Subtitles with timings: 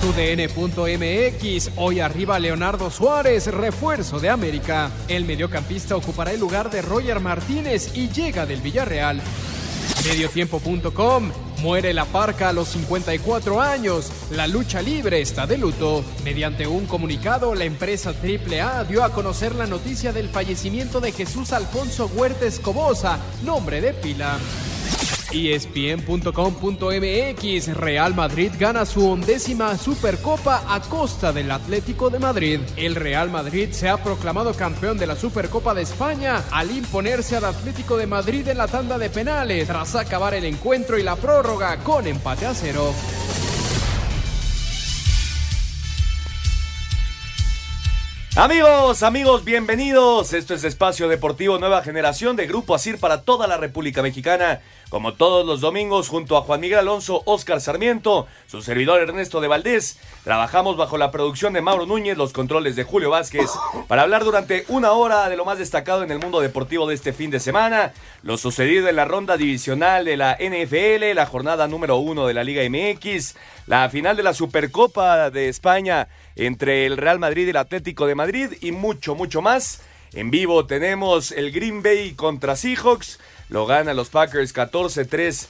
[0.00, 4.90] TUDN.mx, hoy arriba Leonardo Suárez, refuerzo de América.
[5.08, 9.20] El mediocampista ocupará el lugar de Roger Martínez y llega del Villarreal.
[10.06, 14.10] Mediotiempo.com, muere la parca a los 54 años.
[14.30, 16.02] La lucha libre está de luto.
[16.24, 21.52] Mediante un comunicado, la empresa AAA dio a conocer la noticia del fallecimiento de Jesús
[21.52, 24.38] Alfonso Huerta Escobosa, nombre de pila.
[25.32, 32.60] ESPN.com.mx Real Madrid gana su undécima Supercopa a costa del Atlético de Madrid.
[32.76, 37.44] El Real Madrid se ha proclamado campeón de la Supercopa de España al imponerse al
[37.44, 41.76] Atlético de Madrid en la tanda de penales tras acabar el encuentro y la prórroga
[41.78, 42.92] con empate a cero.
[48.36, 50.32] Amigos, amigos, bienvenidos.
[50.32, 54.60] Esto es Espacio Deportivo Nueva Generación de Grupo Asir para toda la República Mexicana.
[54.90, 59.46] Como todos los domingos, junto a Juan Miguel Alonso, Oscar Sarmiento, su servidor Ernesto de
[59.46, 63.48] Valdés, trabajamos bajo la producción de Mauro Núñez, los controles de Julio Vázquez,
[63.86, 67.12] para hablar durante una hora de lo más destacado en el mundo deportivo de este
[67.12, 67.92] fin de semana,
[68.24, 72.42] lo sucedido en la ronda divisional de la NFL, la jornada número uno de la
[72.42, 73.36] Liga MX,
[73.68, 78.16] la final de la Supercopa de España entre el Real Madrid y el Atlético de
[78.16, 79.82] Madrid y mucho, mucho más.
[80.12, 83.20] En vivo tenemos el Green Bay contra Seahawks.
[83.50, 85.48] Lo ganan los Packers 14-3.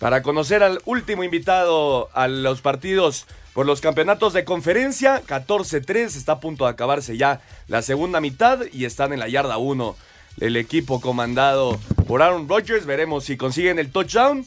[0.00, 6.16] Para conocer al último invitado a los partidos por los campeonatos de conferencia, 14-3.
[6.16, 9.96] Está a punto de acabarse ya la segunda mitad y están en la yarda 1.
[10.40, 12.86] El equipo comandado por Aaron Rodgers.
[12.86, 14.46] Veremos si consiguen el touchdown.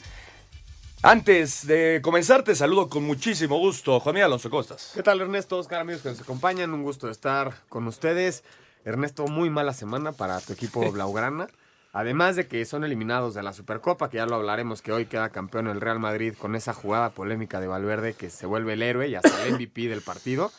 [1.04, 4.92] Antes de comenzar, te saludo con muchísimo gusto, Juan Miguel Alonso Costas.
[4.96, 5.58] ¿Qué tal, Ernesto?
[5.58, 8.44] Oscar, amigos que nos acompañan, un gusto estar con ustedes.
[8.84, 11.48] Ernesto, muy mala semana para tu equipo Blaugrana.
[11.94, 15.30] Además de que son eliminados de la Supercopa, que ya lo hablaremos, que hoy queda
[15.30, 19.08] campeón el Real Madrid con esa jugada polémica de Valverde que se vuelve el héroe
[19.08, 20.52] y hasta el MVP del partido.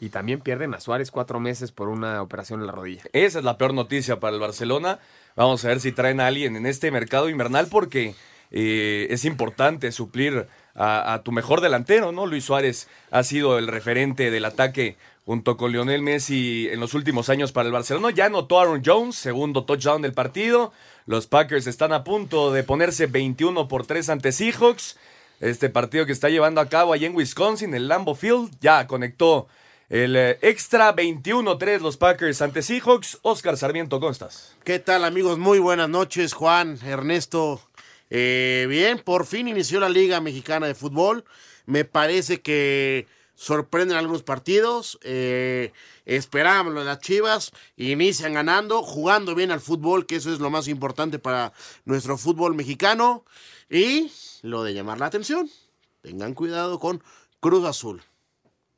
[0.00, 3.04] Y también pierden a Suárez cuatro meses por una operación en la rodilla.
[3.12, 4.98] Esa es la peor noticia para el Barcelona.
[5.36, 8.16] Vamos a ver si traen a alguien en este mercado invernal porque
[8.50, 12.26] eh, es importante suplir a, tu mejor delantero, ¿no?
[12.26, 17.28] Luis Suárez ha sido el referente del ataque junto con Lionel Messi en los últimos
[17.28, 18.10] años para el Barcelona.
[18.10, 20.72] Ya anotó Aaron Jones, segundo touchdown del partido.
[21.06, 24.96] Los Packers están a punto de ponerse 21 por 3 ante Seahawks.
[25.40, 29.48] Este partido que está llevando a cabo allá en Wisconsin, el Lambo Field, ya conectó
[29.88, 33.18] el eh, extra 21-3 los Packers ante Seahawks.
[33.22, 34.56] Oscar Sarmiento, ¿cómo estás?
[34.64, 35.38] ¿Qué tal amigos?
[35.38, 37.60] Muy buenas noches, Juan, Ernesto,
[38.08, 41.24] eh, bien, por fin inició la Liga Mexicana de Fútbol.
[41.66, 43.06] Me parece que
[43.42, 45.00] sorprenden algunos partidos.
[45.02, 45.72] Eh,
[46.06, 47.50] esperábamos las Chivas.
[47.76, 51.52] Inician ganando, jugando bien al fútbol, que eso es lo más importante para
[51.84, 53.24] nuestro fútbol mexicano.
[53.68, 55.50] Y lo de llamar la atención.
[56.02, 57.02] Tengan cuidado con
[57.40, 58.02] Cruz Azul.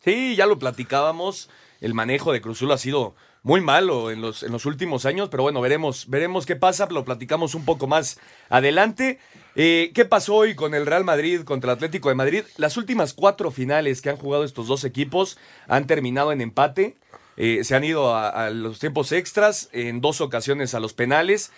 [0.03, 1.51] Sí, ya lo platicábamos.
[1.83, 5.29] El manejo de Cruz Azul ha sido muy malo en los, en los últimos años,
[5.29, 9.19] pero bueno, veremos, veremos qué pasa, lo platicamos un poco más adelante.
[9.57, 12.45] Eh, ¿Qué pasó hoy con el Real Madrid contra el Atlético de Madrid?
[12.57, 15.39] Las últimas cuatro finales que han jugado estos dos equipos
[15.69, 16.97] han terminado en empate.
[17.37, 21.53] Eh, se han ido a, los tiempos extras, en dos ocasiones a los penales.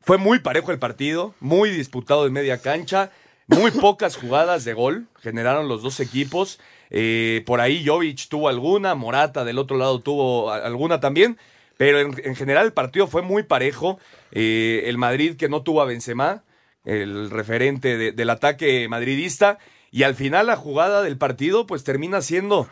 [0.00, 3.10] Fue muy parejo el partido, muy disputado en media cancha,
[3.46, 6.60] muy pocas jugadas de gol generaron los dos equipos.
[6.90, 11.36] Eh, por ahí Jovic tuvo alguna, Morata del otro lado tuvo alguna también.
[11.76, 13.98] Pero en, general el partido fue muy parejo.
[14.34, 16.44] Eh, el Madrid que no tuvo a Benzema,
[16.84, 19.58] el referente del ataque madridista.
[19.90, 22.68] Y al final la jugada del partido pues termina siendo...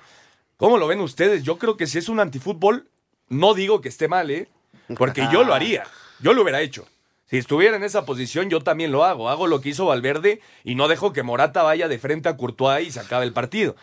[0.59, 1.43] ¿Cómo lo ven ustedes?
[1.43, 2.89] Yo creo que si es un antifútbol,
[3.29, 4.49] no digo que esté mal, ¿eh?
[4.97, 5.85] Porque yo lo haría.
[6.21, 6.87] Yo lo hubiera hecho.
[7.27, 9.29] Si estuviera en esa posición, yo también lo hago.
[9.29, 12.87] Hago lo que hizo Valverde y no dejo que Morata vaya de frente a Courtois
[12.87, 13.75] y se acabe el partido.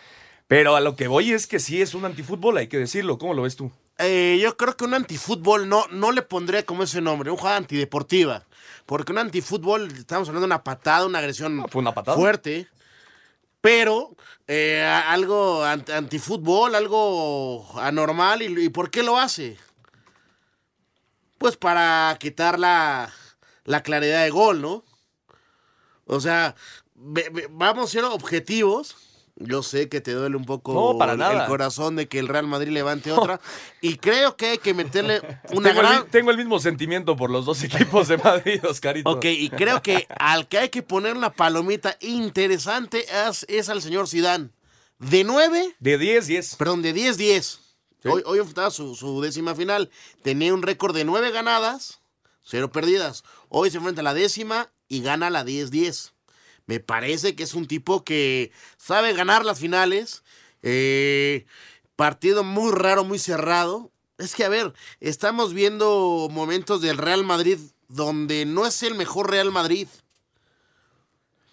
[0.46, 3.18] Pero a lo que voy es que sí es un antifútbol, hay que decirlo.
[3.18, 3.70] ¿Cómo lo ves tú?
[4.00, 7.56] Eh, yo creo que un antifútbol no, no le pondría como ese nombre, un jugada
[7.58, 8.44] antideportiva.
[8.86, 12.16] Porque un antifútbol, estamos hablando de una patada, una agresión fue una patada.
[12.16, 12.66] fuerte.
[13.60, 14.16] Pero
[14.48, 18.42] eh, algo ant- antifútbol, algo anormal.
[18.42, 19.58] ¿Y, ¿Y por qué lo hace?
[21.38, 23.12] Pues para quitar la,
[23.64, 24.84] la claridad de gol, ¿no?
[26.06, 26.54] O sea,
[26.94, 28.96] ve- ve- vamos a ser objetivos.
[29.42, 31.42] Yo sé que te duele un poco No, para el- nada.
[31.44, 33.40] el corazón de que el Real Madrid levante otra.
[33.80, 35.20] y creo que hay que meterle
[35.52, 36.02] una Tengo, el, gran...
[36.04, 39.08] mi- tengo el mismo sentimiento por los dos equipos de Madrid, Oscarito.
[39.10, 43.80] Ok, y creo que al que hay que poner una palomita interesante es, es al
[43.82, 44.52] señor Sidán.
[44.98, 46.56] De 9, De 10, 10.
[46.56, 47.58] perdón, de 10-10.
[48.04, 49.90] Hoy, hoy enfrentaba su, su décima final.
[50.22, 52.00] Tenía un récord de 9 ganadas,
[52.44, 53.24] 0 perdidas.
[53.48, 56.12] Hoy se enfrenta a la décima y gana la 10-10.
[56.70, 60.22] Me parece que es un tipo que sabe ganar las finales.
[60.62, 61.44] Eh,
[61.96, 63.90] partido muy raro, muy cerrado.
[64.18, 67.58] Es que, a ver, estamos viendo momentos del Real Madrid
[67.88, 69.88] donde no es el mejor Real Madrid.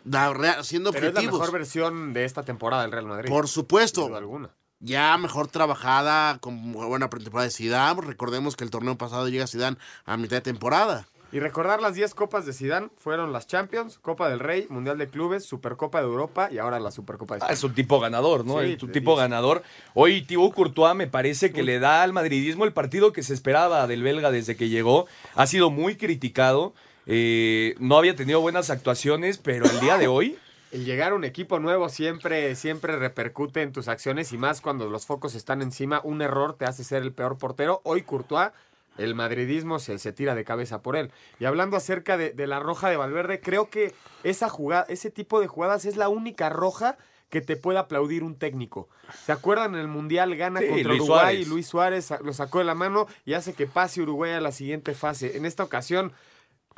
[0.03, 1.39] Da- siendo Pero es la objetivos.
[1.39, 3.27] mejor versión de esta temporada del Real Madrid.
[3.27, 4.07] Por sin supuesto.
[4.09, 4.49] duda alguna.
[4.79, 8.01] Ya mejor trabajada, con buena pretemporada de Zidane.
[8.01, 11.07] Recordemos que el torneo pasado llega Zidane a mitad de temporada.
[11.31, 15.09] Y recordar las 10 copas de Zidane fueron las Champions, Copa del Rey, Mundial de
[15.09, 17.53] Clubes, Supercopa de Europa y ahora la Supercopa de Ah, España.
[17.53, 18.61] es un tipo ganador, ¿no?
[18.61, 19.19] Sí, es un tipo 10.
[19.23, 19.61] ganador.
[19.93, 23.87] Hoy Thibaut Courtois me parece que le da al madridismo el partido que se esperaba
[23.87, 25.05] del belga desde que llegó.
[25.35, 26.73] Ha sido muy criticado.
[27.05, 30.37] eh, no había tenido buenas actuaciones, pero el día de hoy
[30.71, 34.89] El llegar a un equipo nuevo siempre, siempre repercute en tus acciones y más cuando
[34.89, 36.01] los focos están encima.
[36.03, 37.79] Un error te hace ser el peor portero.
[37.85, 38.49] Hoy Courtois,
[38.97, 41.11] el madridismo se, se tira de cabeza por él.
[41.39, 45.39] Y hablando acerca de, de la roja de Valverde, creo que esa jugada, ese tipo
[45.39, 46.97] de jugadas es la única roja
[47.29, 48.87] que te puede aplaudir un técnico.
[49.25, 49.75] ¿Se acuerdan?
[49.75, 51.41] En el Mundial gana Sí, contra Luis Uruguay Suárez.
[51.41, 54.53] y Luis Suárez lo sacó de la mano y hace que pase Uruguay a la
[54.53, 55.35] siguiente fase.
[55.35, 56.13] En esta ocasión,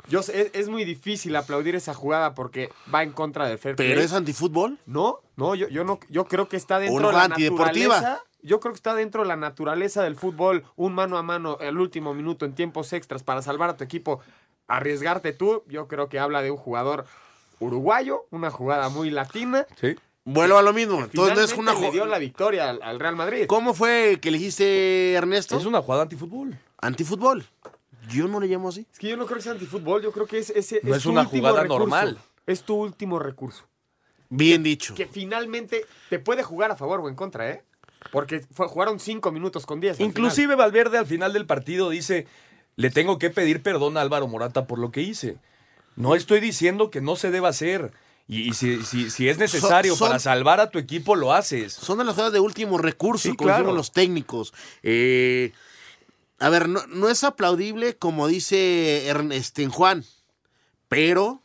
[0.08, 3.76] yo sé, es, es muy difícil aplaudir esa jugada porque va en contra del fair
[3.76, 4.04] Pero play.
[4.04, 4.78] es antifútbol.
[4.86, 7.94] No, no, yo, yo no, yo creo que está dentro de la antideportiva.
[8.00, 8.24] naturaleza.
[8.42, 11.78] Yo creo que está dentro de la naturaleza del fútbol, un mano a mano, el
[11.78, 14.20] último minuto en tiempos extras para salvar a tu equipo,
[14.66, 15.62] arriesgarte tú.
[15.66, 17.06] Yo creo que habla de un jugador
[17.58, 19.66] uruguayo, una jugada muy latina.
[19.80, 19.96] sí.
[20.22, 21.00] Vuelvo a lo mismo.
[21.02, 23.46] Entonces no es una Finalmente le dio la victoria al, al Real Madrid.
[23.46, 25.56] ¿Cómo fue que elegiste Ernesto?
[25.56, 26.56] es una jugada antifútbol.
[26.78, 27.46] Antifútbol.
[28.08, 28.86] Yo no le llamo así.
[28.92, 31.06] Es que yo no creo que sea antifútbol, yo creo que es ese No es
[31.06, 31.78] una último jugada recurso.
[31.80, 32.18] normal.
[32.46, 33.64] Es tu último recurso.
[34.28, 34.94] Bien dicho.
[34.94, 37.64] Que finalmente te puede jugar a favor o en contra, ¿eh?
[38.12, 40.00] Porque fue- jugaron cinco minutos con diez.
[40.00, 42.26] Inclusive Valverde al final del partido dice,
[42.76, 45.36] le tengo que pedir perdón a Álvaro Morata por lo que hice.
[45.96, 47.92] No estoy diciendo que no se deba hacer.
[48.26, 51.72] Y, y si, si- si es necesario son- para salvar a tu equipo, lo haces.
[51.72, 53.72] Son de las jugadas de último recurso, Sí, como claro.
[53.72, 54.54] los técnicos.
[54.84, 55.52] Eh,
[56.38, 60.04] a ver, no, no es aplaudible como dice Ern- este, Juan,
[60.88, 61.42] pero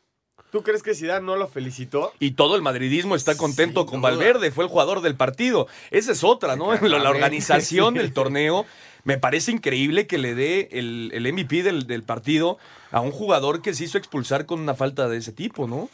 [0.55, 2.13] ¿Tú crees que Zidane no lo felicitó?
[2.17, 4.11] Y todo el madridismo está contento con duda.
[4.11, 5.67] Valverde, fue el jugador del partido.
[5.91, 6.73] Esa es otra, ¿no?
[6.75, 8.65] La, la organización del torneo.
[9.03, 12.57] Me parece increíble que le dé el, el MVP del, del partido
[12.91, 15.89] a un jugador que se hizo expulsar con una falta de ese tipo, ¿no?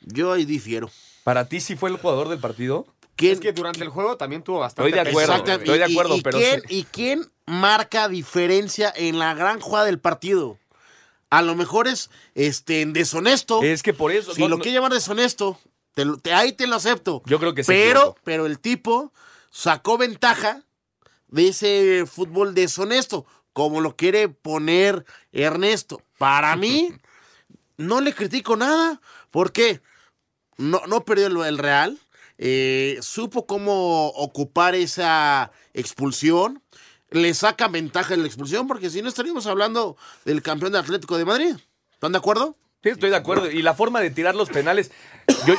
[0.00, 0.90] yo ahí difiero.
[1.24, 2.86] ¿Para ti sí fue el jugador del partido?
[3.16, 5.92] ¿Quién- Es que durante el juego también tuvo bastante Estoy de acuerdo, estoy de y-
[5.92, 6.66] acuerdo, y, pero ¿quién, sí.
[6.68, 10.56] ¿Y quién marca diferencia en la gran jugada del partido?
[11.38, 13.62] A lo mejor es este, deshonesto.
[13.62, 14.34] Es que por eso.
[14.34, 15.58] si no- lo no- quiere llamar deshonesto,
[15.94, 17.22] te lo- te- ahí te lo acepto.
[17.26, 19.12] Yo creo que se pero, pero el tipo
[19.50, 20.62] sacó ventaja
[21.28, 26.00] de ese fútbol deshonesto, como lo quiere poner Ernesto.
[26.18, 26.90] Para mí,
[27.76, 29.00] no le critico nada.
[29.30, 29.80] ¿Por qué?
[30.56, 31.98] No, no perdió el, el Real.
[32.38, 36.62] eh, supo cómo ocupar esa expulsión.
[37.14, 41.16] Le saca ventaja en la expulsión, porque si no estaríamos hablando del campeón del Atlético
[41.16, 41.54] de Madrid.
[41.92, 42.56] ¿Están de acuerdo?
[42.82, 43.48] Sí, estoy de acuerdo.
[43.48, 44.90] Y la forma de tirar los penales,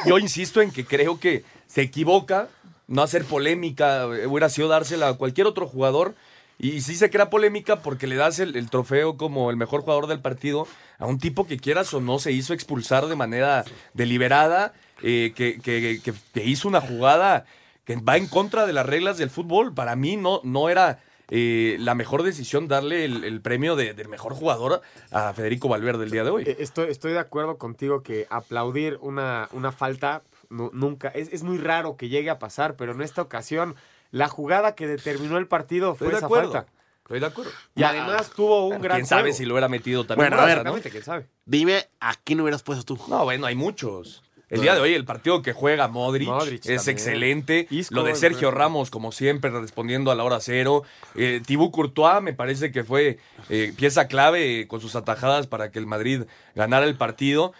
[0.06, 2.50] yo, insisto en que creo que se equivoca,
[2.88, 6.14] no hacer polémica, eh, hubiera sido dársela a cualquier otro jugador.
[6.60, 10.08] Y sí se crea polémica porque le das el, el trofeo como el mejor jugador
[10.08, 10.68] del partido
[11.00, 15.60] a un tipo que quieras o no se hizo expulsar de manera deliberada, eh, que,
[15.62, 17.46] que- que- que hizo una jugada
[17.86, 19.74] que va en contra de las reglas del fútbol.
[19.74, 24.08] Para mí no, no era eh, la mejor decisión darle el, el premio de- del
[24.10, 26.44] mejor jugador a Federico Valverde el día de hoy.
[26.46, 31.44] Eh, Estoy, estoy de acuerdo contigo que aplaudir una, una falta nu- nunca es, es
[31.44, 33.76] muy raro que llegue a pasar, pero en esta ocasión
[34.12, 36.52] la jugada que determinó el partido fue esa acuerdo.
[36.52, 36.72] falta.
[37.04, 37.52] Estoy de acuerdo.
[37.76, 39.38] Y además tuvo un gran ¿Quién sabe juego.
[39.38, 40.30] si lo hubiera metido también?
[40.32, 40.74] Bueno, a ver, ¿no?
[40.76, 41.28] Quién sabe.
[41.46, 43.00] Dime, ¿a quién hubieras puesto tú?
[43.08, 44.24] No, bueno, hay muchos.
[44.50, 46.90] El día de hoy, el partido que juega Modric, Modric es también.
[46.90, 47.68] excelente.
[47.70, 50.84] Isco, Lo de Sergio Ramos, como siempre, respondiendo a la hora cero.
[51.16, 53.18] Eh, Thibaut Courtois me parece que fue
[53.50, 56.24] eh, pieza clave eh, con sus atajadas para que el Madrid
[56.54, 57.54] ganara el partido.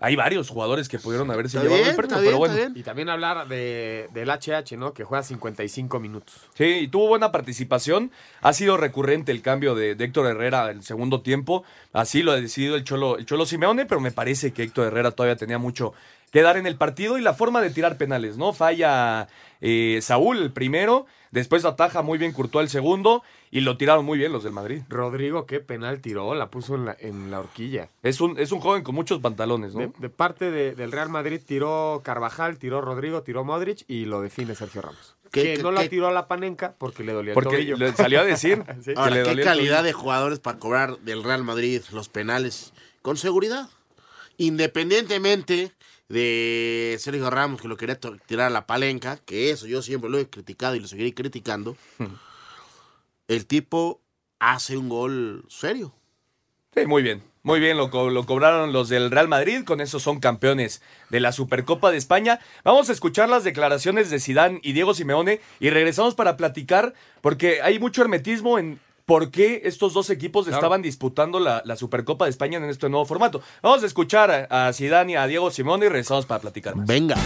[0.00, 2.72] Hay varios jugadores que pudieron haberse llevado bien, el premio, pero bien, bueno.
[2.74, 4.92] Y también hablar de, del HH, ¿no?
[4.92, 6.34] Que juega 55 minutos.
[6.54, 8.10] Sí, y tuvo buena participación.
[8.42, 11.62] Ha sido recurrente el cambio de, de Héctor Herrera el segundo tiempo.
[11.92, 15.12] Así lo ha decidido el Cholo, el Cholo Simeone, pero me parece que Héctor Herrera
[15.12, 15.94] todavía tenía mucho
[16.34, 18.52] que dar en el partido y la forma de tirar penales, ¿no?
[18.52, 19.28] Falla
[19.60, 23.22] eh, Saúl el primero, después ataja muy bien Courtois el segundo
[23.52, 24.82] y lo tiraron muy bien los del Madrid.
[24.88, 27.88] Rodrigo, qué penal tiró, la puso en la, en la horquilla.
[28.02, 29.80] Es un, es un joven con muchos pantalones, ¿no?
[29.82, 34.20] De, de parte de- del Real Madrid tiró Carvajal, tiró Rodrigo, tiró Modric y lo
[34.20, 35.14] define Sergio Ramos.
[35.30, 37.76] ¿Qué- que qué- no la tiró a la panenca porque le dolía el Porque tobillo.
[37.76, 38.92] le salió a decir Sí.
[38.92, 42.72] que Ahora, le qué dolía calidad de jugadores para cobrar del Real Madrid los penales
[43.02, 43.68] con seguridad.
[44.36, 45.72] Independientemente
[46.08, 50.18] de Sergio Ramos que lo quería tirar a la palenca, que eso yo siempre lo
[50.18, 51.76] he criticado y lo seguiré criticando,
[53.28, 54.00] el tipo
[54.38, 55.94] hace un gol serio.
[56.74, 57.22] Sí, muy bien.
[57.44, 60.80] Muy bien, lo, co- lo cobraron los del Real Madrid, con eso son campeones
[61.10, 62.40] de la Supercopa de España.
[62.64, 67.60] Vamos a escuchar las declaraciones de Sidán y Diego Simeone y regresamos para platicar, porque
[67.60, 72.30] hay mucho hermetismo en por qué estos dos equipos estaban disputando la, la Supercopa de
[72.30, 73.42] España en este nuevo formato.
[73.62, 76.86] Vamos a escuchar a, a Zidane y a Diego Simeone y regresamos para platicar más.
[76.86, 77.16] Venga.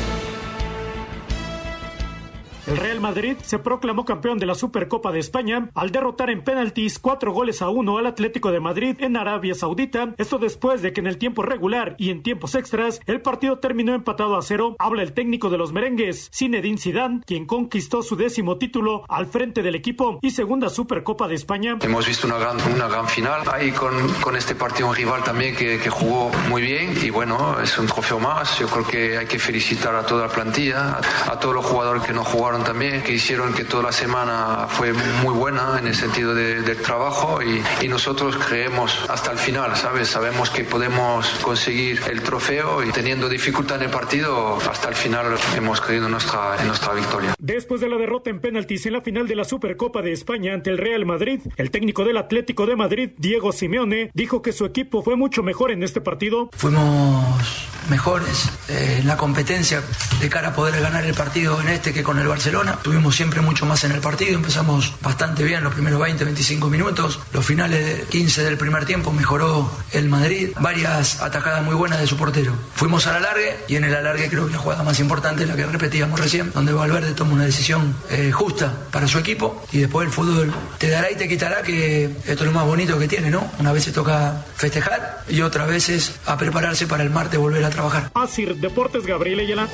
[2.69, 6.99] El Real Madrid se proclamó campeón de la Supercopa de España al derrotar en penaltis
[6.99, 10.15] cuatro goles a uno al Atlético de Madrid en Arabia Saudita.
[10.19, 13.95] Esto después de que en el tiempo regular y en tiempos extras el partido terminó
[13.95, 14.77] empatado a cero.
[14.79, 19.63] Habla el técnico de los merengues, Zinedine Zidane, quien conquistó su décimo título al frente
[19.63, 21.79] del equipo y segunda Supercopa de España.
[21.81, 23.49] Hemos visto una gran, final.
[23.51, 27.87] Ahí con, este partido un rival también que, jugó muy bien y bueno, es un
[27.87, 28.59] trofeo más.
[28.59, 32.13] Yo creo que hay que felicitar a toda la plantilla, a todos los jugadores que
[32.13, 36.35] no jugaron también, que hicieron que toda la semana fue muy buena en el sentido
[36.35, 40.09] de- del trabajo y, y nosotros creemos hasta el final, ¿sabes?
[40.09, 45.27] Sabemos que podemos conseguir el trofeo y teniendo dificultad en el partido, hasta el final
[45.57, 47.35] hemos creído en nuestra, en nuestra victoria.
[47.39, 50.71] Después de la derrota en penaltis en la final de la Supercopa de España ante
[50.71, 55.03] el Real Madrid, el técnico del Atlético de Madrid, Diego Simeone, dijo que su equipo
[55.03, 56.51] fue mucho mejor en este partido.
[56.57, 59.83] Fuimos mejores eh, en la competencia
[60.21, 62.79] de cara a poder ganar el partido en este que con el Barcelona.
[62.83, 67.21] Tuvimos siempre mucho más en el partido, empezamos bastante bien los primeros 20, 25 minutos.
[67.33, 72.07] Los finales de 15 del primer tiempo mejoró el Madrid, varias atajadas muy buenas de
[72.07, 72.55] su portero.
[72.75, 75.49] Fuimos a la largue y en el alargue creo que la jugada más importante es
[75.49, 79.79] la que repetíamos recién, donde Valverde toma una decisión eh, justa para su equipo y
[79.79, 83.09] después el fútbol te dará y te quitará que esto es lo más bonito que
[83.09, 83.51] tiene, ¿no?
[83.59, 87.71] Una vez se toca festejar y otras veces a prepararse para el martes volver a
[87.79, 88.11] trabajar.
[88.15, 89.69] Asir Deportes Gabriel Ayala.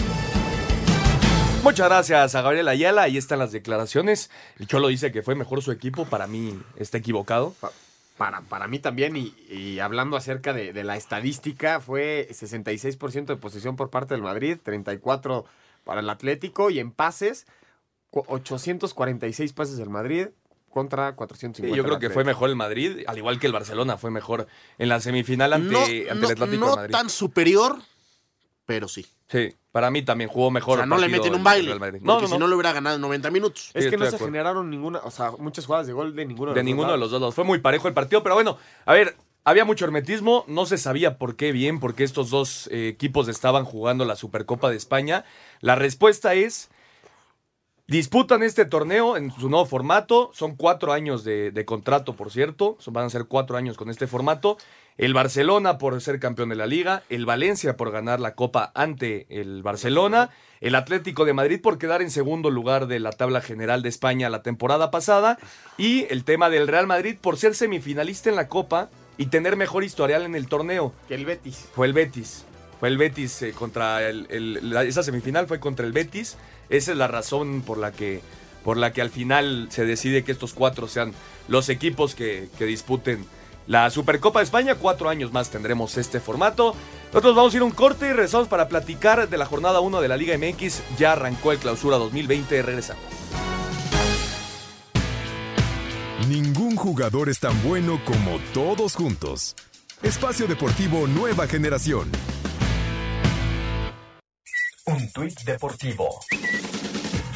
[1.62, 3.02] Muchas gracias a Gabriel Ayala.
[3.02, 4.30] Ahí están las declaraciones.
[4.58, 6.04] El Cholo dice que fue mejor su equipo.
[6.04, 7.54] Para mí está equivocado.
[7.60, 7.72] Pa-
[8.18, 13.36] Para, para mí también, y, y hablando acerca de, de la estadística, fue 66% de
[13.36, 15.44] posesión por parte del Madrid, 34%
[15.84, 17.46] para el Atlético, y en pases,
[18.10, 20.28] cu- 846 pases del Madrid
[20.70, 21.76] contra Sí, 450.
[21.76, 24.46] yo creo que fue mejor el Madrid, al igual que el Barcelona fue mejor
[24.78, 26.92] en la semifinal ante, no ante no- el Atlético no de Madrid.
[26.92, 27.78] tan superior,
[28.66, 29.06] pero sí.
[29.28, 30.78] Sí, para mí también jugó O mejor.
[30.78, 31.78] sea, no le meten un el baile.
[31.78, 32.00] Madrid.
[32.02, 32.38] No, No, no, si no.
[32.40, 33.70] no le hubiera ganado en 90 minutos.
[33.74, 36.24] Es Sí, que no de se generaron ninguna, o sea, muchas jugadas de gol de
[36.26, 37.34] ninguno de, de los ninguno dos de los dos lados.
[37.34, 41.18] Fue muy parejo el partido, pero bueno, a ver, había mucho hermetismo, no se sabía
[41.18, 45.24] por qué bien, por qué estos dos eh, equipos estaban jugando la Supercopa de España.
[45.60, 46.70] La respuesta es,
[47.86, 52.76] disputan este torneo en su nuevo formato, son cuatro años de, de contrato, por cierto,
[52.80, 54.56] son- van a ser cuatro años con este formato.
[54.96, 59.26] El Barcelona por ser campeón de la liga, el Valencia por ganar la copa ante
[59.28, 63.82] el Barcelona, el Atlético de Madrid por quedar en segundo lugar de la tabla general
[63.82, 65.36] de España la temporada pasada
[65.78, 69.82] y el tema del Real Madrid por ser semifinalista en la copa y tener mejor
[69.82, 70.92] historial en el torneo.
[71.08, 71.68] Que el Betis.
[71.74, 72.44] Fue el Betis.
[72.78, 76.36] Fue el Betis eh, contra el, el- la- esa semifinal fue contra el Betis.
[76.68, 78.20] Esa es la razón por la que
[78.62, 81.12] por la que al final se decide que estos cuatro sean
[81.48, 83.26] los equipos que, que disputen
[83.66, 84.74] la Supercopa de España.
[84.74, 86.74] Cuatro años más tendremos este formato.
[87.08, 90.00] Nosotros vamos a ir a un corte y regresamos para platicar de la jornada 1
[90.00, 90.82] de la Liga MX.
[90.98, 92.62] Ya arrancó el clausura 2020.
[92.62, 93.04] Regresamos.
[96.28, 99.54] Ningún jugador es tan bueno como todos juntos.
[100.02, 102.10] Espacio Deportivo Nueva Generación.
[104.86, 106.20] Un tuit deportivo.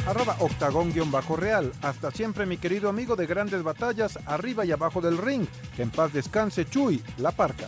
[0.09, 1.71] Arroba octagón-real.
[1.83, 5.47] Hasta siempre, mi querido amigo de grandes batallas, arriba y abajo del ring.
[5.77, 7.67] Que en paz descanse Chuy, la parca.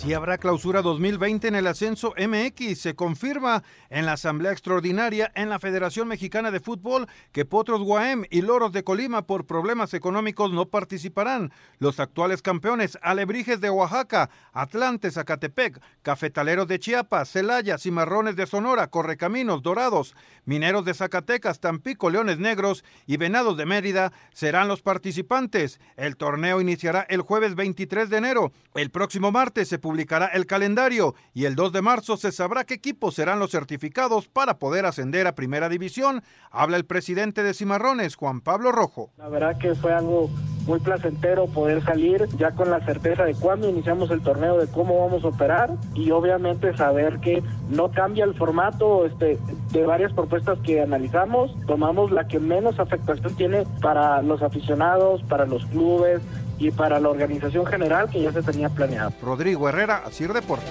[0.00, 5.50] Si habrá clausura 2020 en el ascenso MX, se confirma en la Asamblea Extraordinaria en
[5.50, 10.54] la Federación Mexicana de Fútbol que Potros Guaem y Loros de Colima por problemas económicos
[10.54, 11.52] no participarán.
[11.78, 18.86] Los actuales campeones Alebrijes de Oaxaca, Atlantes, Zacatepec, Cafetaleros de Chiapas, Celaya, Cimarrones de Sonora,
[18.86, 20.16] Correcaminos, Dorados,
[20.46, 25.78] Mineros de Zacatecas, Tampico, Leones Negros y Venados de Mérida serán los participantes.
[25.98, 28.52] El torneo iniciará el jueves 23 de enero.
[28.74, 32.74] El próximo martes se publicará el calendario y el 2 de marzo se sabrá qué
[32.74, 36.22] equipos serán los certificados para poder ascender a Primera División.
[36.50, 39.10] Habla el presidente de Cimarrones, Juan Pablo Rojo.
[39.18, 40.30] La verdad que fue algo
[40.66, 45.00] muy placentero poder salir ya con la certeza de cuándo iniciamos el torneo, de cómo
[45.00, 49.38] vamos a operar y obviamente saber que no cambia el formato este,
[49.72, 55.46] de varias propuestas que analizamos, tomamos la que menos afectación tiene para los aficionados, para
[55.46, 56.20] los clubes,
[56.60, 59.12] y para la organización general que ya se tenía planeado.
[59.20, 60.70] Rodrigo Herrera, Asir Deportes.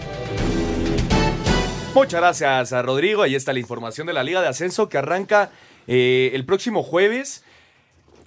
[1.95, 3.23] Muchas gracias a Rodrigo.
[3.23, 5.49] Ahí está la información de la Liga de Ascenso que arranca
[5.87, 7.43] eh, el próximo jueves.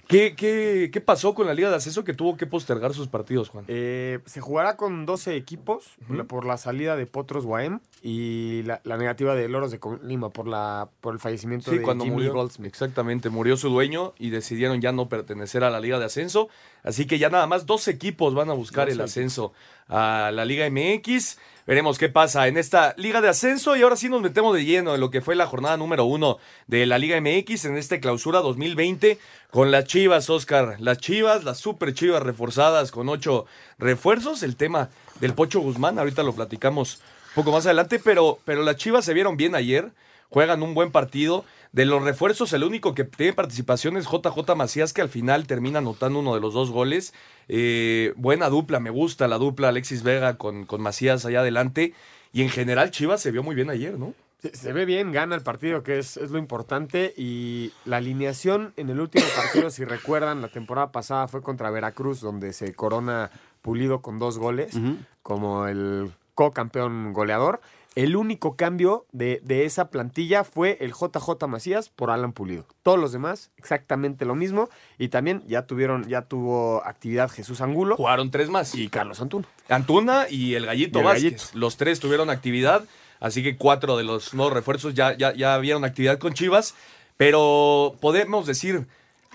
[0.07, 3.49] ¿Qué, ¿Qué, qué, pasó con la Liga de Ascenso que tuvo que postergar sus partidos,
[3.49, 3.65] Juan?
[3.67, 6.27] Eh, se jugará con 12 equipos uh -huh.
[6.27, 10.47] por la salida de Potros Guaem y la, la, negativa de Loros de Colima por,
[10.47, 12.67] la, por el fallecimiento sí, de cuando Jimmy murió, Goldsmith.
[12.67, 16.49] Exactamente, murió su dueño y decidieron ya no pertenecer a la Liga de Ascenso.
[16.83, 19.53] Así que ya nada más dos equipos van a buscar el ascenso
[19.87, 21.37] a la Liga MX.
[21.65, 24.95] Veremos qué pasa en esta Liga de Ascenso y ahora sí nos metemos de lleno
[24.95, 28.41] en lo que fue la jornada número uno de la Liga MX en esta clausura
[28.41, 29.17] 2020
[29.49, 30.75] con las Chivas, Oscar.
[30.79, 33.45] Las Chivas, las super Chivas reforzadas con ocho
[33.77, 34.43] refuerzos.
[34.43, 34.89] El tema
[35.21, 39.13] del Pocho Guzmán, ahorita lo platicamos un poco más adelante, pero, pero las Chivas se
[39.13, 39.89] vieron bien ayer,
[40.33, 41.45] juegan un buen partido.
[41.73, 45.77] De los refuerzos, el único que tiene participación es JJ Macías, que al final termina
[45.77, 47.13] anotando uno de los dos goles.
[47.47, 51.93] Eh, buena dupla, me gusta la dupla Alexis Vega con, con Macías allá adelante.
[52.31, 54.15] Y en general, Chivas se vio muy bien ayer, ¿no?
[54.41, 57.13] Se, se, ve bien, gana el partido, que es, es, lo importante.
[57.15, 62.21] Y la alineación en el último partido, si recuerdan, la temporada pasada fue contra Veracruz,
[62.21, 63.29] donde se corona
[63.61, 64.97] Pulido con dos goles, uh -huh.
[65.21, 67.61] como el co-campeón goleador.
[67.95, 72.65] El único cambio de, de, esa plantilla fue el JJ Macías por Alan Pulido.
[72.81, 74.69] Todos los demás, exactamente lo mismo.
[74.97, 77.95] Y también ya tuvieron, ya tuvo actividad Jesús Angulo.
[77.95, 78.73] Jugaron tres más.
[78.73, 79.47] Y Carlos Antuna.
[79.69, 81.23] Antuna y el Gallito y el Vázquez.
[81.23, 81.59] Gallito.
[81.59, 82.83] Los tres tuvieron actividad.
[83.19, 86.73] Así que cuatro de los nuevos refuerzos ya, ya, ya vieron actividad con Chivas.
[87.17, 88.87] Pero podemos decir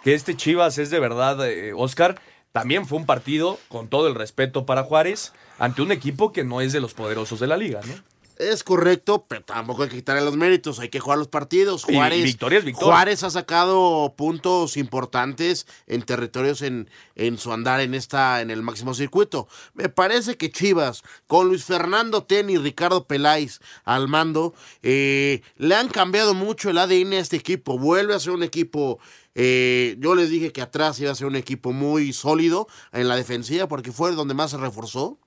[0.02, 2.20] que este Chivas es de verdad, eh, Oscar.
[2.50, 6.60] También fue un partido, con todo el respeto para Juárez, ante un equipo que no
[6.60, 7.94] es de los poderosos de la liga, ¿no?
[8.38, 11.82] Es correcto, pero tampoco hay que quitarle los méritos, hay que jugar los partidos.
[11.82, 12.86] Juárez, y victoria es victoria.
[12.86, 18.62] Juárez ha sacado puntos importantes en territorios en, en su andar en esta en el
[18.62, 19.48] máximo circuito.
[19.74, 25.74] Me parece que Chivas, con Luis Fernando Ten y Ricardo Peláez al mando, eh, le
[25.74, 27.76] han cambiado mucho el ADN a este equipo.
[27.76, 29.00] Vuelve a ser un equipo
[29.34, 33.14] eh, yo les dije que atrás iba a ser un equipo muy sólido en la
[33.14, 35.18] defensiva porque fue donde más se reforzó.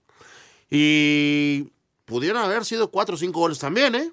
[0.70, 1.72] Y
[2.12, 4.12] pudieron haber sido cuatro o cinco goles también, ¿eh?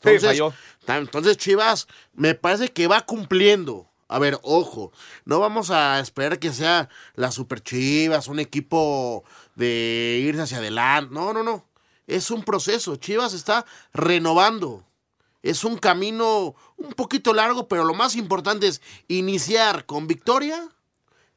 [0.00, 0.52] Entonces, sí, falló.
[0.88, 3.88] entonces Chivas me parece que va cumpliendo.
[4.08, 4.90] A ver, ojo,
[5.24, 11.14] no vamos a esperar que sea la Super Chivas, un equipo de irse hacia adelante.
[11.14, 11.64] No, no, no.
[12.08, 12.96] Es un proceso.
[12.96, 14.84] Chivas está renovando.
[15.42, 20.68] Es un camino un poquito largo, pero lo más importante es iniciar con victoria.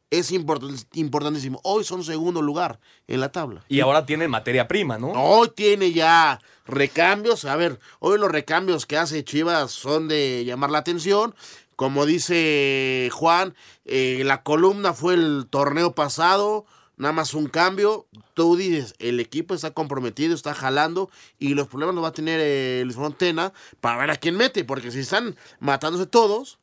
[0.09, 1.59] Es import importantísimo.
[1.63, 3.63] Hoy son segundo lugar en la tabla.
[3.69, 5.11] Y ahora tiene materia prima, ¿no?
[5.11, 7.45] Hoy tiene ya recambios.
[7.45, 11.35] A ver, hoy los recambios que hace Chivas son de llamar la atención.
[11.75, 16.65] Como dice Juan, eh, la columna fue el torneo pasado
[16.99, 18.05] nada más un cambio.
[18.35, 22.39] Tú dices, el equipo está comprometido, está jalando y los problemas los va a tener
[22.43, 26.58] eh, Luis Montena para ver a quién mete, porque si están matándose todos,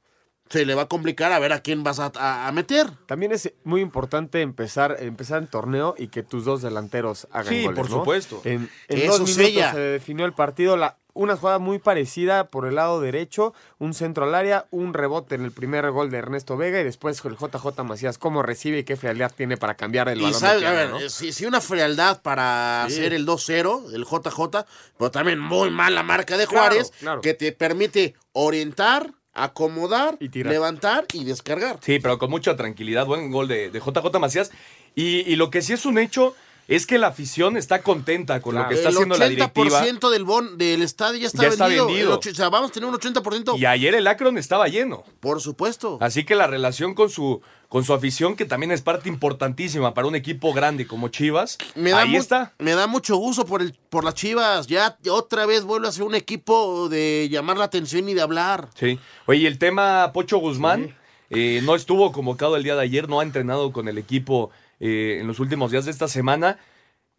[0.49, 2.89] se le va a complicar a ver a quién vas a, a, a meter.
[3.07, 7.63] También es muy importante empezar, empezar el torneo y que tus dos delanteros hagan sí,
[7.65, 7.79] goles.
[7.81, 7.97] por ¿no?
[7.99, 8.41] supuesto.
[8.45, 9.73] En, en Eso dos minutos ella.
[9.73, 10.77] se definió el partido.
[10.77, 15.35] La, una jugada muy parecida por el lado derecho, un centro al área, un rebote
[15.35, 18.85] en el primer gol de Ernesto Vega y después el JJ Macías, cómo recibe y
[18.85, 20.39] qué frialdad tiene para cambiar el Y balón.
[20.39, 21.01] sabes, de a ver, ¿no?
[21.09, 23.01] si, si una frialdad para Sí.
[23.01, 24.67] hacer el 2-0, el JJ,
[24.99, 27.23] pero también muy mala marca de Claro, Juárez, claro.
[27.23, 30.53] que te permite orientar, acomodar, Y tirar.
[30.53, 31.79] levantar y descargar.
[31.83, 33.07] Sí, pero con mucha tranquilidad.
[33.07, 34.51] Buen gol de, de JJ Macías.
[34.94, 36.35] Y, y lo que sí es un hecho,
[36.69, 39.83] es que la afición está contenta con lo que está el haciendo la directiva.
[39.85, 41.87] 80% del, bon, del estadio ya está Ya está vendido.
[41.87, 42.13] vendido.
[42.15, 43.57] El och- o sea, vamos a tener un 80%.
[43.57, 45.05] Y ayer el Akron estaba lleno.
[45.21, 45.99] Por supuesto.
[46.01, 50.09] Así que la relación con su, con su afición, que también es parte importantísima para
[50.09, 52.53] un equipo grande como Chivas, Me da, ahí está.
[52.59, 54.67] me da mucho gusto por, el, por las Chivas.
[54.67, 58.69] Ya otra vez vuelve a ser un equipo de llamar la atención y de hablar.
[58.79, 58.99] Sí.
[59.27, 60.97] Oye, y el tema Pocho Guzmán
[61.31, 65.19] eh, no estuvo convocado el día de ayer, no ha entrenado con el equipo eh,
[65.21, 66.59] en los últimos días de esta semana.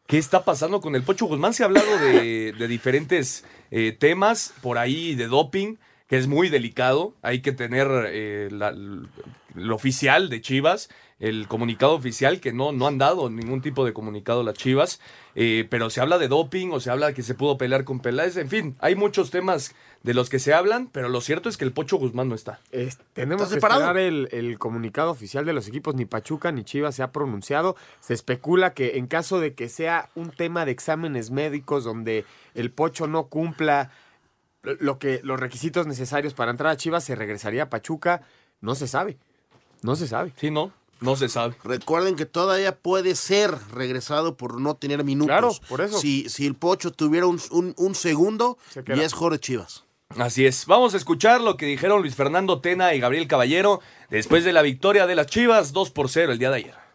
[0.07, 1.53] ¿Qué está pasando con el Pocho Guzmán?
[1.53, 5.75] Se ha hablado de, diferentes eh, temas por ahí de doping,
[6.07, 7.13] que es muy delicado.
[7.21, 8.73] Hay que tener eh, la-
[9.53, 13.91] lo oficial de Chivas, el comunicado oficial, que no, no han dado ningún tipo de
[13.93, 14.99] comunicado las Chivas.
[15.33, 18.37] Eh, pero se habla de doping o se habla que se pudo pelear con Peláez.
[18.37, 21.65] En fin, hay muchos temas de los que se hablan, pero lo cierto es que
[21.65, 22.59] el Pocho Guzmán no está.
[22.71, 25.95] Es- tenemos ¿Está que esperar el, el comunicado oficial de los equipos.
[25.95, 27.75] Ni Pachuca ni Chivas se ha pronunciado.
[27.99, 32.71] Se especula que en caso de que sea un tema de exámenes médicos donde el
[32.71, 33.91] Pocho no cumpla
[34.61, 38.21] lo que los requisitos necesarios para entrar a Chivas, se regresaría a Pachuca.
[38.61, 39.17] No se sabe.
[39.81, 40.33] No se sabe.
[40.35, 40.71] Sí, no.
[40.99, 41.55] No se sabe.
[41.63, 45.27] Recuerden que todavía puede ser regresado por no tener minutos.
[45.27, 45.99] Claro, por eso.
[45.99, 49.83] Si, si el Pocho tuviera un, un- un segundo, Se ya es Jorge Chivas.
[50.17, 50.65] Así es.
[50.67, 54.61] Vamos a escuchar lo que dijeron Luis Fernando Tena y Gabriel Caballero después de la
[54.61, 56.86] victoria de las Chivas 2 por 0 el día de ayer.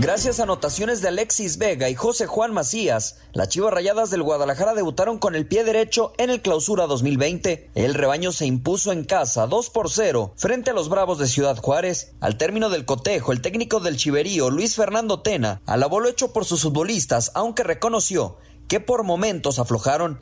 [0.00, 4.74] Gracias a anotaciones de Alexis Vega y José Juan Macías, las Chivas Rayadas del Guadalajara
[4.74, 7.70] debutaron con el pie derecho en el Clausura 2020.
[7.76, 11.56] El rebaño se impuso en casa 2 por 0 frente a los Bravos de Ciudad
[11.58, 12.12] Juárez.
[12.18, 16.44] Al término del cotejo, el técnico del Chiverío, Luis Fernando Tena, alabó lo hecho por
[16.44, 20.18] sus futbolistas, aunque reconoció que por momentos aflojaron.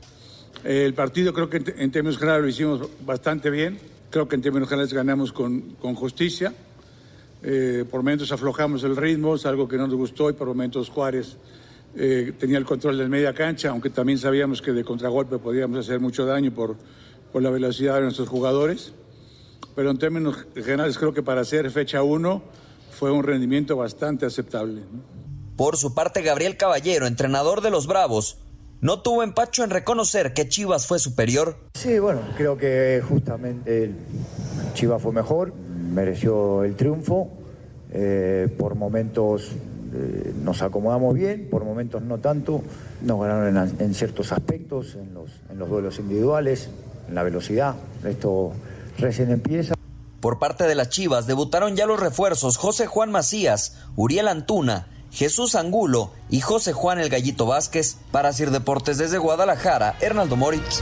[0.63, 3.79] El partido creo que en, términos generales lo hicimos bastante bien.
[4.11, 6.53] Creo que en términos generales ganamos con, con justicia.
[7.43, 10.89] Eh, por momentos aflojamos el ritmo, es algo que no nos gustó y por momentos
[10.89, 11.37] Juárez
[11.95, 15.99] eh, tenía el control del media cancha, aunque también sabíamos que de contragolpe podíamos hacer
[15.99, 16.77] mucho daño por,
[17.31, 18.93] por la velocidad de nuestros jugadores.
[19.75, 22.41] Pero en términos generales creo que para hacer fecha 1
[22.91, 24.81] fue un rendimiento bastante aceptable.
[24.81, 25.01] ¿no?
[25.57, 28.37] Por su parte, Gabriel Caballero, entrenador de los Bravos,
[28.81, 31.57] no tuvo empacho en reconocer que Chivas fue superior.
[31.73, 33.91] Sí, bueno, creo que justamente
[34.73, 35.53] Chivas fue mejor,
[35.93, 37.29] mereció el triunfo.
[37.93, 39.51] eh, por momentos
[39.93, 42.61] eh, nos acomodamos bien, por momentos no tanto.
[43.03, 46.69] Nos ganaron en, en ciertos aspectos, en los, en los duelos individuales,
[47.07, 47.75] en la velocidad.
[48.03, 48.53] Esto
[48.97, 49.75] recién empieza.
[50.19, 55.53] Por parte de las Chivas debutaron ya los refuerzos José Juan Macías, Uriel Antuna, Jesús
[55.53, 57.97] Angulo y José Juan el Gallito Vázquez.
[58.11, 60.81] Para Sir Deportes desde Guadalajara, Hernaldo Moritz.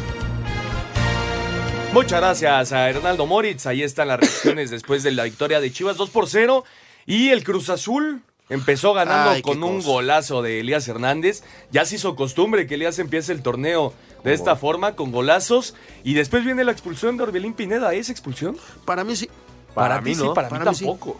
[1.93, 3.65] Muchas gracias a Hernaldo Moritz.
[3.65, 6.63] Ahí están las reacciones después de la victoria de Chivas 2 por 0.
[7.05, 9.87] Y el Cruz Azul empezó ganando Ay, con un cosa.
[9.89, 11.43] golazo de Elías Hernández.
[11.71, 15.75] Ya se hizo costumbre que Elías empiece el torneo de esta forma, con golazos.
[16.03, 17.93] Y después viene la expulsión de Orbelín Pineda.
[17.93, 18.57] ¿Es expulsión?
[18.85, 19.29] Para mí sí.
[19.73, 20.85] Para, mí sí, para, Para mí mí sí.
[20.85, 21.17] tampoco.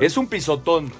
[0.00, 0.92] Es un pisotón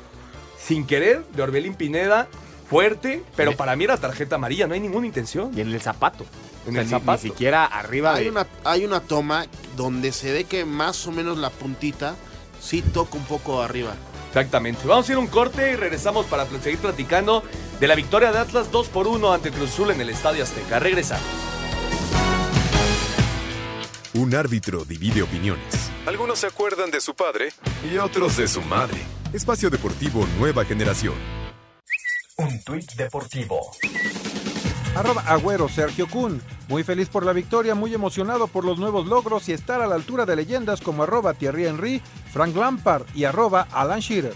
[0.59, 2.27] sin querer de Orbelín Pineda,
[2.69, 5.51] fuerte, pero para mí era tarjeta amarilla, no hay ninguna intención.
[5.57, 6.25] Y en el zapato.
[6.67, 7.23] En O sea, el ni- zapato.
[7.23, 8.31] Ni, siquiera arriba Hay de...
[8.31, 12.17] una, hay una toma donde se ve que más o menos la puntita
[12.61, 13.95] sí toca un poco arriba.
[14.29, 14.87] Exactamente.
[14.87, 17.43] Vamos a ir a un corte y regresamos para seguir platicando
[17.81, 20.79] de la victoria de Atlas 2 por 1 ante Cruz Azul en el Estadio Azteca.
[20.79, 21.25] Regresamos.
[24.15, 25.91] Un árbitro divide opiniones.
[26.07, 27.51] Algunos se acuerdan de su padre
[27.93, 28.99] y otros de su madre.
[29.33, 31.15] Espacio Deportivo Nueva Generación.
[32.39, 33.71] Un tuit deportivo.
[34.95, 36.43] Arroba Agüero Sergio Kun.
[36.69, 39.95] Muy feliz por la victoria, muy emocionado por los nuevos logros y estar a la
[39.95, 42.03] altura de leyendas como arroba Thierry Henry,
[42.35, 44.35] Frank Lampard y arroba Alan Shearer.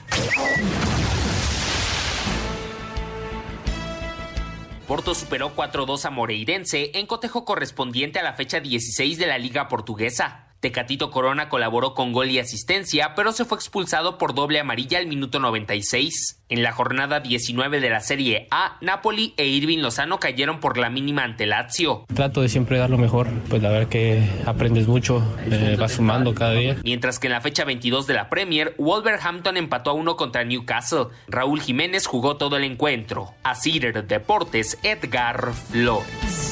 [4.89, 9.69] Porto superó 4-2 a Moreirense en cotejo correspondiente a la fecha 16 de la Liga
[9.69, 10.50] Portuguesa.
[10.61, 15.07] Tecatito Corona colaboró con gol y asistencia, pero se fue expulsado por doble amarilla al
[15.07, 16.37] minuto 96.
[16.51, 20.90] En la jornada 19 de la Serie A, Napoli e Irving Lozano cayeron por la
[20.90, 22.05] mínima ante Lazio.
[22.14, 26.35] Trato de siempre dar lo mejor, pues la verdad que aprendes mucho, eh, vas sumando
[26.35, 26.77] cada día.
[26.85, 31.07] Mientras que en la fecha 22 de la Premier, Wolverhampton empató a uno contra Newcastle.
[31.29, 33.33] Raúl Jiménez jugó todo el encuentro.
[33.44, 36.50] A Cider Deportes, Edgar Flores.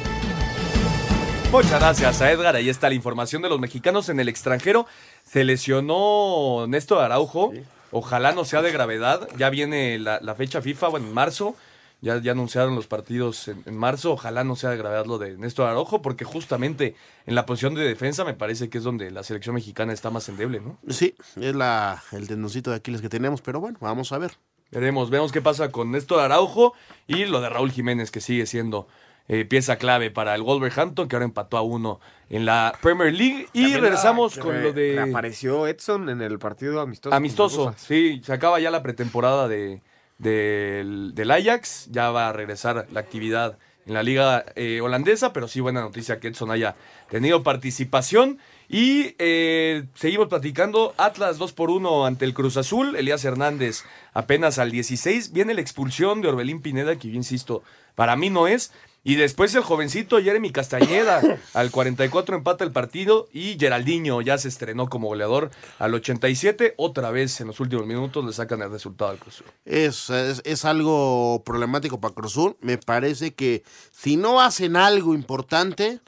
[1.51, 2.57] Muchas gracias a Edgar.
[2.57, 4.87] Ahí está la información de los mexicanos en el extranjero.
[5.25, 7.53] Se lesionó Néstor Araujo.
[7.91, 9.27] Ojalá no sea de gravedad.
[9.39, 11.57] Ya viene la, la fecha FIFA, bueno, en marzo.
[12.03, 14.13] Ya, ya anunciaron los partidos en, en marzo.
[14.13, 16.95] Ojalá no sea de gravedad lo de Néstor Araujo, porque justamente
[17.27, 20.29] en la posición de defensa me parece que es donde la selección mexicana está más
[20.29, 20.79] endeble, ¿no?
[20.91, 24.33] Sí, es la, el tendoncito de Aquiles que tenemos, pero bueno, vamos a ver.
[24.71, 26.75] Veremos, vemos qué pasa con Néstor Araujo
[27.07, 28.87] y lo de Raúl Jiménez, que sigue siendo
[29.29, 33.47] eh, pieza clave para el Wolverhampton, que ahora empató a uno en la Premier League.
[33.53, 34.93] Y También regresamos la- con re- lo de...
[34.95, 37.15] Reapareció Edson en el partido amistoso.
[37.15, 39.81] Amistoso, sí, se acaba ya la pretemporada de,
[40.19, 45.49] del, del Ajax, ya va a regresar la actividad en la liga eh, holandesa, pero
[45.49, 46.77] sí buena noticia que Edson haya
[47.09, 48.39] tenido participación.
[48.69, 54.59] Y eh, seguimos platicando, Atlas 2 por 1 ante el Cruz Azul, Elías Hernández apenas
[54.59, 57.63] al 16, viene la expulsión de Orbelín Pineda, que yo insisto,
[57.95, 58.73] para mí no es.
[59.05, 61.23] Y después el jovencito Jeremy Castañeda
[61.55, 66.75] al 44 empata el partido y Geraldinho ya se estrenó como goleador al 87.
[66.77, 69.47] Otra vez en los últimos minutos le sacan el resultado al Cruz Azul.
[69.65, 72.57] Es, es, es algo problemático para Cruzul.
[72.61, 76.01] Me parece que si no hacen algo importante,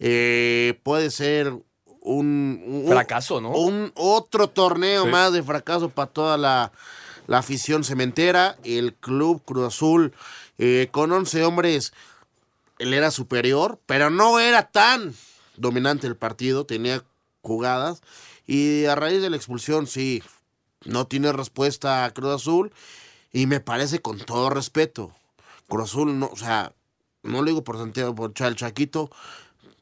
[0.00, 1.52] eh, puede ser
[2.02, 3.50] un, un- Fracaso, ¿no?
[3.50, 5.10] Un otro torneo Sí.
[5.10, 6.72] más de fracaso para toda la,
[7.26, 8.56] la afición cementera.
[8.64, 10.14] El club Cruz Azul,
[10.58, 11.92] eh, con 11 hombres,
[12.80, 15.14] él era superior, pero no era tan
[15.56, 17.04] dominante el partido, tenía
[17.42, 18.00] jugadas.
[18.46, 20.22] Y a raíz de la expulsión, sí,
[20.84, 22.72] no tiene respuesta a Cruz Azul.
[23.32, 25.14] Y me parece con todo respeto.
[25.68, 26.72] Cruz Azul, no, o sea,
[27.22, 29.10] no le digo por Santiago, por Chal Chaquito,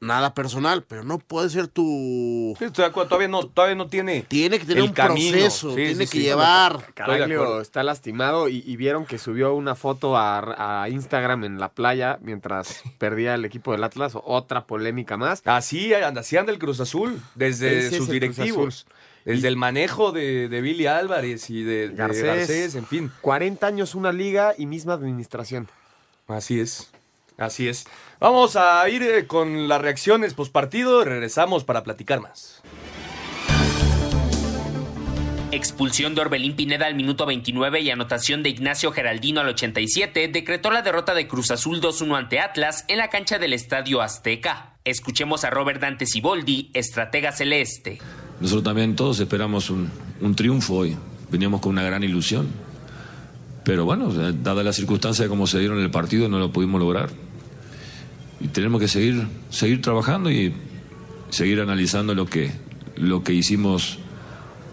[0.00, 2.54] nada personal, pero no puede ser tu.
[2.58, 4.22] Sí, estoy de acuerdo, todavía no, todavía no tiene.
[4.22, 5.32] Tiene que tener el un camino.
[5.32, 6.22] proceso, Sí, tiene sí, que sí.
[6.22, 6.86] llevar.
[6.86, 11.58] De Caraglio está lastimado y, y vieron que subió una foto a, a Instagram en
[11.58, 14.12] la playa mientras perdía el equipo del Atlas.
[14.22, 15.42] Otra polémica más.
[15.44, 18.86] Así anda, así anda el Cruz Azul, desde sus directivos.
[19.24, 22.24] Desde el manejo de, de Billy Álvarez y de de Garcés.
[22.24, 23.12] Garcés, en fin.
[23.20, 25.68] 40 años una liga y misma administración.
[26.28, 26.90] Así es.
[27.38, 27.86] Así es.
[28.18, 32.60] Vamos a ir eh, con las reacciones postpartido y regresamos para platicar más.
[35.52, 40.70] Expulsión de Orbelín Pineda al minuto 29 y anotación de Ignacio Geraldino al 87 decretó
[40.70, 44.74] la derrota de Cruz Azul 2-1 ante Atlas en la cancha del Estadio Azteca.
[44.84, 47.98] Escuchemos a Robert Dante Siboldi, estratega celeste.
[48.40, 50.96] Nosotros también todos esperamos un, un triunfo hoy.
[51.30, 52.48] Veníamos con una gran ilusión.
[53.64, 57.10] Pero bueno, dadas las circunstancias de cómo se dieron el partido, no lo pudimos lograr.
[58.40, 60.52] Y tenemos que seguir, seguir trabajando y
[61.30, 62.52] seguir analizando lo que,
[62.96, 63.98] lo que hicimos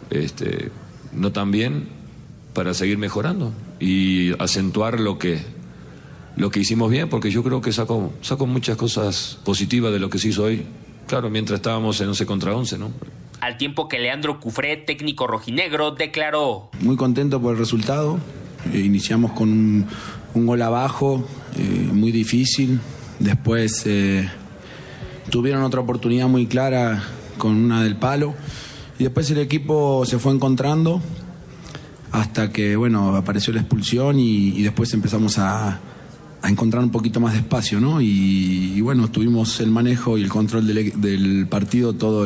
[0.10, 0.71] este,
[1.13, 1.88] no tan bien
[2.54, 5.39] para seguir mejorando y acentuar lo que,
[6.38, 10.10] lo que hicimos bien, porque yo creo que saco, saco muchas cosas positivas de lo
[10.10, 10.63] que se hizo hoy.
[11.08, 12.91] Claro, mientras estábamos en 11 contra 11, ¿no?
[13.41, 16.69] Al tiempo que Leandro Cufré, técnico rojinegro, declaró.
[16.80, 18.17] Muy contento por el resultado.
[18.73, 19.86] Eh, iniciamos con un,
[20.34, 22.80] un gol abajo, eh, muy difícil.
[23.19, 24.30] Después eh,
[25.30, 27.04] tuvieron otra oportunidad muy clara
[27.38, 28.36] con una del palo.
[28.97, 31.01] Y después el equipo se fue encontrando
[32.12, 35.80] hasta que, bueno, apareció la expulsión y, después empezamos a,
[36.41, 37.99] a encontrar un poquito más de espacio, ¿no?
[38.01, 42.25] Y, bueno, tuvimos el manejo y el control del, partido todo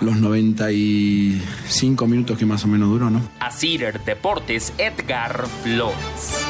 [0.00, 3.22] los 95 minutos que más o menos duró, ¿no?
[3.40, 6.45] A Cider Deportes, Edgar Flores.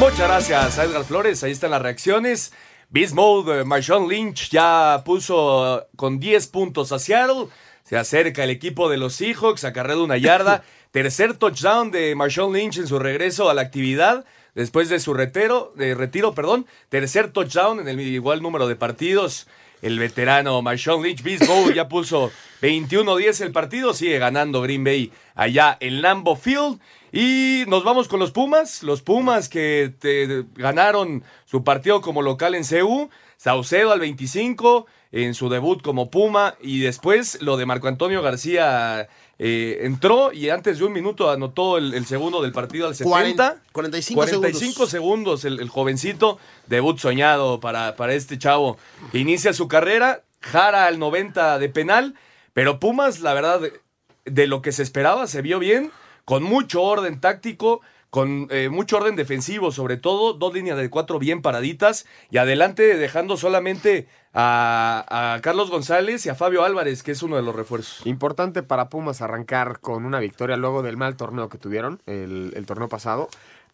[0.00, 2.54] Muchas gracias a Edgar Flores, ahí están las reacciones.
[2.88, 7.48] Beast Mode, eh, Marshawn Lynch ya puso con 10 puntos a Seattle.
[7.84, 10.64] Se acerca el equipo de los Seahawks, acarreado una yarda.
[10.90, 14.24] Tercer touchdown de Marshawn Lynch en su regreso a la actividad.
[14.54, 16.66] Después de su retiro, de retiro, perdón.
[16.88, 19.48] Tercer touchdown en el igual número de partidos.
[19.82, 22.30] El veterano Marshawn Lynch, Mode, ya puso
[22.62, 23.94] 21-10 el partido.
[23.94, 26.78] Sigue ganando Green Bay allá en Lambeau Field.
[27.12, 28.82] Y nos vamos con los Pumas.
[28.82, 33.10] Los Pumas que te- ganaron su partido como local en CU.
[33.36, 36.54] Saucedo al 25 en su debut como Puma.
[36.60, 39.08] Y después lo de Marco Antonio García
[39.42, 43.62] eh, entró y antes de un minuto anotó el, el segundo del partido al 70.
[43.72, 46.38] 45 45 segundos el, el jovencito.
[46.66, 48.76] Debut soñado para, para este chavo
[49.14, 50.24] inicia su carrera.
[50.42, 52.14] Jara al 90 de penal.
[52.52, 53.80] Pero Pumas, la verdad, de,
[54.26, 55.90] de lo que se esperaba, se vio bien.
[56.26, 57.80] Con mucho orden táctico.
[58.10, 62.96] Con eh, mucho orden defensivo, sobre todo, dos líneas de cuatro bien paraditas y adelante
[62.96, 67.54] dejando solamente a, a Carlos González y a Fabio Álvarez, que es uno de los
[67.54, 68.04] refuerzos.
[68.06, 72.66] Importante para Pumas arrancar con una victoria luego del mal torneo que tuvieron el, el
[72.66, 73.28] torneo pasado.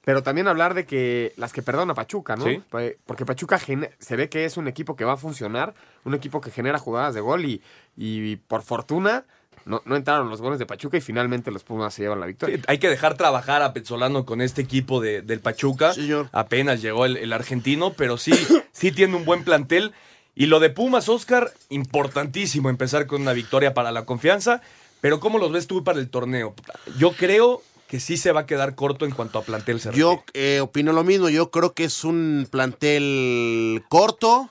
[0.04, 2.44] Pero también hablar de que las que perdona Pachuca, ¿no?
[2.44, 2.62] Sí.
[3.06, 6.52] Porque Pachuca se ve que es un equipo que va a funcionar, un equipo que
[6.52, 7.60] genera jugadas de gol y,
[7.96, 9.24] y por fortuna
[9.66, 12.56] no, no entraron los goles de Pachuca y finalmente los Pumas se llevan la victoria.
[12.56, 15.92] Sí, hay que dejar trabajar a Petzolano con este equipo de, del Pachuca.
[16.32, 18.32] Apenas llegó el, el argentino, pero sí,
[18.72, 19.92] sí tiene un buen plantel.
[20.34, 24.62] Y lo de Pumas, Oscar, importantísimo empezar con una victoria para la confianza.
[25.00, 26.54] Pero ¿cómo los ves tú para el torneo?
[26.98, 30.24] Yo creo que sí se va a quedar corto en cuanto a plantel se Yo
[30.34, 31.28] eh, opino lo mismo.
[31.28, 34.50] Yo creo que es un plantel corto.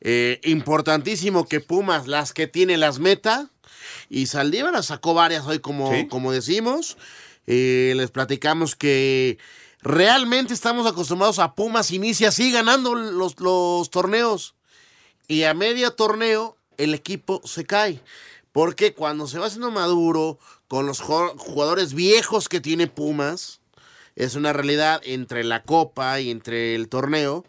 [0.00, 3.50] eh, importantísimo que Pumas, las que tiene, las meta.
[4.14, 6.06] Y Saldívar sacó varias hoy, como, Sí.
[6.06, 6.96] como decimos.
[7.48, 9.38] Eh, les platicamos que
[9.82, 14.54] realmente estamos acostumbrados a Pumas inicia así ganando los, los torneos.
[15.26, 18.00] Y a media torneo el equipo se cae.
[18.52, 23.60] Porque cuando se va haciendo maduro, con los jugadores viejos que tiene Pumas,
[24.14, 27.44] es una realidad entre la copa y entre el torneo,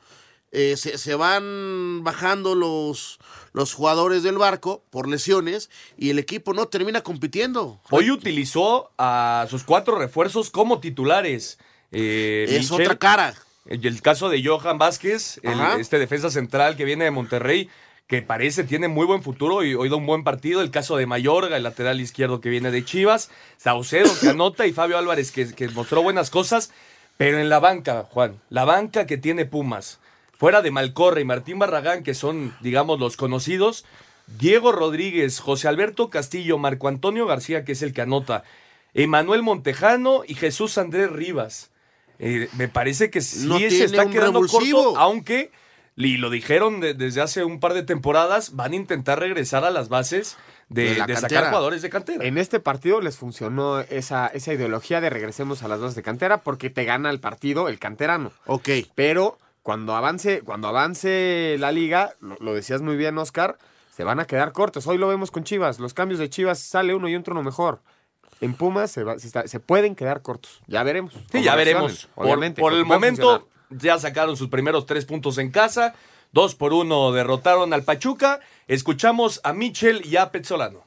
[0.56, 3.20] eh, se, se van bajando los,
[3.54, 7.80] los jugadores del barco por lesiones y el equipo no termina compitiendo.
[7.90, 11.60] Hoy utilizó a sus cuatro refuerzos como titulares.
[11.92, 13.36] Eh, Es Michel, otra cara.
[13.66, 17.70] El, caso de Johan Vázquez, el- este defensa central que viene de Monterrey,
[18.08, 20.62] que parece tiene muy buen futuro y hoy da un buen partido.
[20.62, 23.32] El caso de Mayorga, el lateral izquierdo que viene de Chivas.
[23.58, 26.72] Saucedo que anota y Fabio Álvarez que, que mostró buenas cosas.
[27.18, 30.00] Pero en la banca, Juan, la banca que tiene Pumas,
[30.46, 33.84] fuera de Malcorre y Martín Barragán, que son, digamos, los conocidos,
[34.38, 38.44] Diego Rodríguez, José Alberto Castillo, Marco Antonio García, que es el que anota,
[38.94, 41.72] Emanuel Montejano y Jesús Andrés Rivas.
[42.20, 44.84] Eh, me parece que sí No se está quedando revulsivo.
[44.84, 45.50] corto, aunque,
[45.96, 49.72] y lo dijeron de- desde hace un par de temporadas, van a intentar regresar a
[49.72, 50.38] las bases
[50.70, 52.24] de, De la de sacar jugadores de cantera.
[52.24, 56.42] En este partido les funcionó esa, esa ideología de regresemos a las bases de cantera
[56.44, 58.32] porque te gana el partido el canterano.
[58.46, 58.70] Ok.
[58.94, 63.58] Pero cuando avance, cuando avance la liga, lo, lo decías muy bien, Oscar,
[63.92, 64.86] se van a quedar cortos.
[64.86, 65.80] Hoy lo vemos con Chivas.
[65.80, 67.82] Los cambios de Chivas sale uno y entra uno mejor.
[68.42, 70.62] En Pumas se, va- se está- se pueden quedar cortos.
[70.68, 71.16] Ya veremos.
[71.32, 72.08] Sí, ya veremos.
[72.14, 75.96] Por, obviamente, por el momento, ya sacaron sus primeros tres puntos en casa.
[76.32, 78.42] Dos por uno derrotaron al Pachuca.
[78.68, 80.84] Escuchamos a Michel y a Petzolano.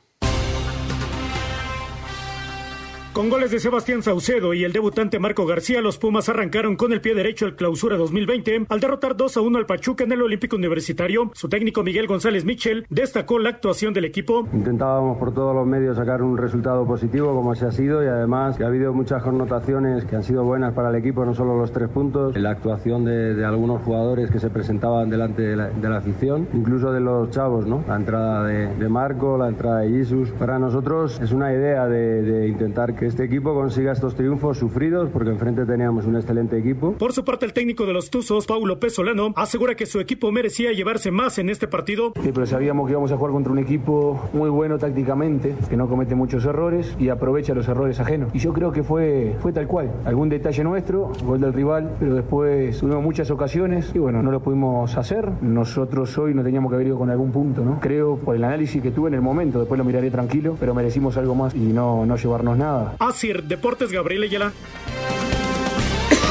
[3.18, 7.00] Con goles de Sebastián Saucedo y el debutante Marco García, los Pumas arrancaron con el
[7.00, 10.54] pie derecho el clausura 2020 al derrotar 2 a 1 al Pachuca en el Olímpico
[10.54, 11.32] Universitario.
[11.34, 14.46] Su técnico Miguel González Michel destacó la actuación del equipo.
[14.52, 18.56] Intentábamos por todos los medios sacar un resultado positivo como se ha sido y además
[18.56, 21.72] que ha habido muchas connotaciones que han sido buenas para el equipo, no solo los
[21.72, 26.46] tres puntos, la actuación de, algunos jugadores que se presentaban delante de la, de afición,
[26.54, 27.82] incluso de los chavos, ¿no?
[27.88, 30.30] La entrada de, de Marco, la entrada de Jesus.
[30.38, 35.08] Para nosotros es una idea de, de intentar que este equipo consiga estos triunfos sufridos
[35.10, 36.92] porque enfrente teníamos un excelente equipo.
[36.92, 40.72] Por su parte, el técnico de los Tuzos, Paulo Pesolano, asegura que su equipo merecía
[40.72, 42.12] llevarse más en este partido.
[42.22, 45.88] Sí, pero sabíamos que íbamos a jugar contra un equipo muy bueno tácticamente, que no
[45.88, 48.30] comete muchos errores y aprovecha los errores ajenos.
[48.34, 49.90] Y yo creo que fue, fue tal cual.
[50.04, 54.40] Algún detalle nuestro, gol del rival, pero después tuvimos muchas ocasiones y bueno, no lo
[54.40, 55.30] pudimos hacer.
[55.40, 57.80] Nosotros hoy no teníamos que haber ido con algún punto, ¿no?
[57.80, 61.16] Creo por el análisis que tuve en el momento, después lo miraré tranquilo, pero merecimos
[61.16, 62.94] algo más y no, no llevarnos nada.
[62.98, 64.52] Asir Deportes Gabriel Ayala.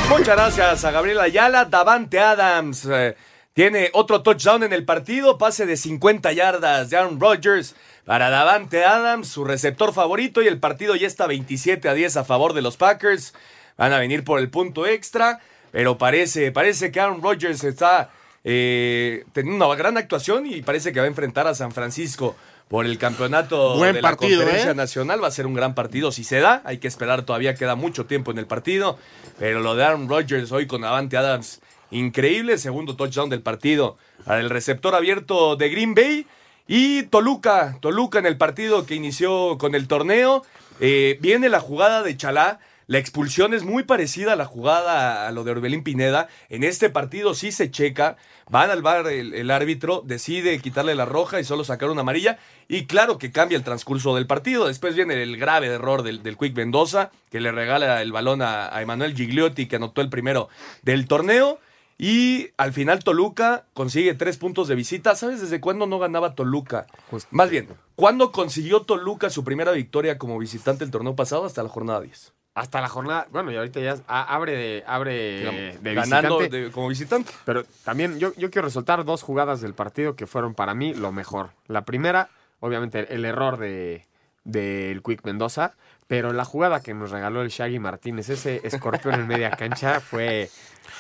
[0.10, 1.66] Muchas gracias a Gabriel Ayala.
[1.66, 3.16] Davante Adams eh,
[3.54, 5.38] tiene otro touchdown en el partido.
[5.38, 7.76] Pase de 50 yardas de Aaron Rodgers
[8.06, 10.42] para Davante Adams, su receptor favorito.
[10.42, 13.34] Y el partido ya está 27 a 10 a favor de los Packers.
[13.78, 15.40] Van a venir por el punto extra.
[15.72, 18.10] Pero parece, parece que Aaron Rodgers está
[18.50, 22.34] eh, teniendo una gran actuación y parece que va a enfrentar a San Francisco
[22.70, 24.76] por el campeonato Buen de partido, la conferencia ¿eh?
[24.76, 25.22] nacional.
[25.22, 26.62] Va a ser un gran partido si se da.
[26.64, 28.98] Hay que esperar, todavía queda mucho tiempo en el partido.
[29.38, 31.60] Pero lo de Aaron Rodgers hoy con Avante Adams,
[31.92, 32.58] increíble.
[32.58, 36.26] Segundo touchdown del partido para el receptor abierto de Green Bay.
[36.70, 40.46] Y Toluca, Toluca en el partido que inició con el torneo.
[40.80, 42.60] Eh, viene la jugada de Chalá.
[42.88, 46.30] La expulsión es muy parecida a la jugada a lo de Orbelín Pineda.
[46.48, 48.16] En este partido sí se checa.
[48.50, 52.40] Van al bar el, el árbitro, decide quitarle la roja y solo sacar una amarilla.
[52.70, 54.68] Y claro que cambia el transcurso del partido.
[54.68, 58.74] Después viene el grave error del, del Quick Mendoza, que le regala el balón a,
[58.74, 60.48] a Emanuel Gigliotti, que anotó el primero
[60.84, 61.60] del torneo.
[61.98, 65.14] Y al final Toluca consigue tres puntos de visita.
[65.16, 66.88] ¿Sabes desde cuándo no ganaba Toluca?
[67.32, 71.44] Más bien, ¿cuándo consiguió Toluca su primera victoria como visitante el torneo pasado?
[71.44, 72.37] Hasta la jornada 10.
[72.58, 76.58] Hasta la jornada, bueno, y ahorita ya abre de, abre Digamos, de ganando visitante.
[76.66, 77.32] de- como visitante.
[77.46, 81.12] Pero también yo, yo quiero resaltar dos jugadas del partido que fueron para mí lo
[81.12, 81.52] mejor.
[81.68, 84.06] La primera, obviamente, el error de
[84.44, 85.76] del Quick Mendoza,
[86.08, 90.50] Pero la jugada que nos regaló el Shaggy Martínez, ese escorpión en media cancha, fue.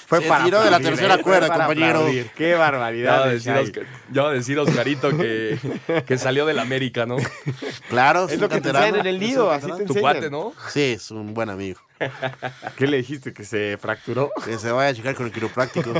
[0.05, 1.21] Fue Se para tiró de la tercera ¿eh?
[1.21, 1.99] Cuerda, para compañero.
[1.99, 2.29] aplaudir.
[2.35, 3.13] Qué barbaridad.
[4.11, 5.57] Ya va a decir, Oscarito que,
[6.05, 7.17] que salió del América, ¿no?
[7.89, 10.53] Claro, Es lo que te enseñan en el nido, así te Tu cuate, ¿no?
[10.69, 11.79] Sí, es un buen amigo.
[12.77, 13.33] ¿Qué le dijiste?
[13.33, 14.31] ¿Que se fracturó?
[14.45, 15.91] Que se vaya a checar con el quiropráctico.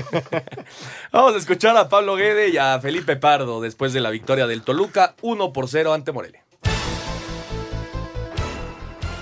[1.12, 4.62] Vamos a escuchar a Pablo Guede y a Felipe Pardo después de la victoria del
[4.62, 6.44] Toluca 1 por 0 ante Morelia.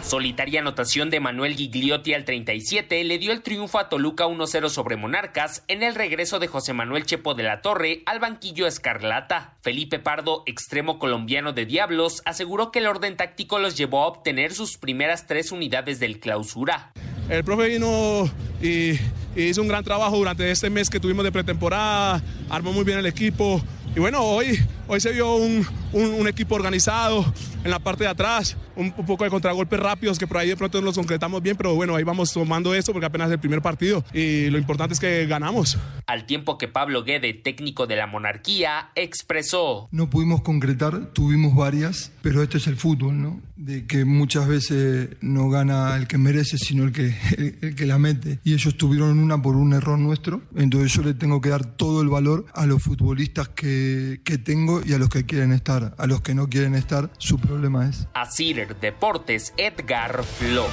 [0.05, 4.97] Solitaria anotación de Manuel Gigliotti al 37 le dio el triunfo a Toluca 1-0 sobre
[4.97, 9.55] Monarcas en el regreso de José Manuel Chepo de la Torre al banquillo escarlata.
[9.63, 14.53] Felipe Pardo, extremo colombiano de Diablos, aseguró que el orden táctico los llevó a obtener
[14.53, 16.91] sus primeras tres unidades del clausura.
[17.27, 18.29] El profe vino
[18.61, 18.91] y,
[19.35, 22.99] y hizo un gran trabajo durante este mes que tuvimos de pretemporada, armó muy bien
[22.99, 23.59] el equipo.
[23.95, 27.25] Y bueno, hoy, hoy se vio un, un- un equipo organizado
[27.63, 30.57] en la parte de atrás, un, un poco de contragolpes rápidos que por ahí de
[30.57, 33.39] pronto no los concretamos bien, pero bueno, ahí vamos tomando esto porque apenas es el
[33.39, 35.77] primer partido y lo importante es que ganamos.
[36.07, 39.87] Al tiempo que Pablo Guede, técnico de la monarquía, expresó.
[39.91, 43.39] No pudimos concretar, tuvimos varias, pero este es el fútbol, ¿no?
[43.55, 47.85] De que muchas veces no gana el que merece, sino el que, el, el que
[47.87, 48.39] la mete.
[48.43, 52.01] Y ellos tuvieron una por un error nuestro, entonces yo le tengo que dar todo
[52.01, 53.84] el valor a los futbolistas que,
[54.23, 55.93] que tengo y a los que quieren estar.
[55.97, 58.07] A los que no quieren estar, su problema es.
[58.13, 60.71] Asir Deportes, Edgar Flores.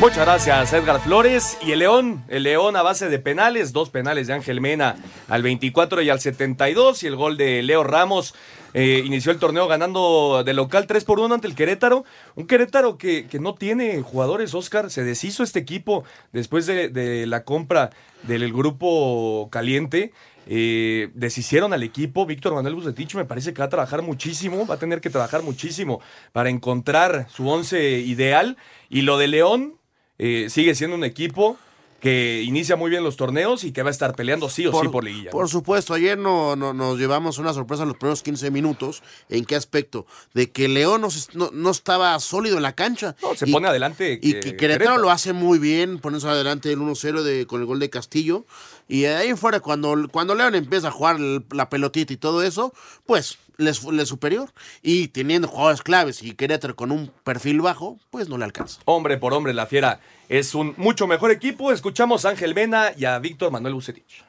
[0.00, 1.56] Muchas gracias, Edgar Flores.
[1.62, 4.96] Y el León, el León a base de penales, dos penales de Ángel Mena
[5.28, 8.34] al 24 y al 72, y el gol de Leo Ramos.
[8.76, 12.04] eh, inició el torneo ganando de local 3 por 1 ante el Querétaro.
[12.34, 14.90] Un Querétaro que, que no tiene jugadores, Oscar.
[14.90, 17.90] Se deshizo este equipo después de, de la compra
[18.24, 20.12] del grupo caliente.
[20.46, 22.26] Eh, deshicieron al equipo.
[22.26, 24.66] Víctor Manuel Bucetich me parece que va a trabajar muchísimo.
[24.66, 26.00] Va a tener que trabajar muchísimo
[26.32, 28.56] para encontrar su once ideal.
[28.88, 29.78] Y lo de León
[30.18, 31.56] eh, sigue siendo un equipo
[32.04, 34.88] que inicia muy bien los torneos y que va a estar peleando sí o sí
[34.88, 35.30] por liguilla.
[35.30, 39.02] Por supuesto, ayer no, no- nos llevamos una sorpresa en los primeros 15 minutos.
[39.30, 40.04] ¿En qué aspecto?
[40.34, 43.16] De que León no, no- no estaba sólido en la cancha.
[43.22, 44.18] No, se Y- pone adelante.
[44.22, 44.98] Y que- que Querétaro Querétaro.
[45.02, 48.44] lo hace muy bien, poniéndose adelante el 1-0 de- con el gol de Castillo.
[48.86, 52.74] Y de ahí fuera, cuando, cuando León empieza a jugar la pelotita y todo eso,
[53.06, 54.50] pues les fu- le es superior.
[54.82, 58.80] Y teniendo jugadores claves y Querétaro con un perfil bajo, pues no le alcanza.
[58.84, 61.72] Hombre por hombre, la fiera es un mucho mejor equipo.
[61.72, 64.24] Escuchamos a Ángel Mena y a Víctor Manuel Bucetich.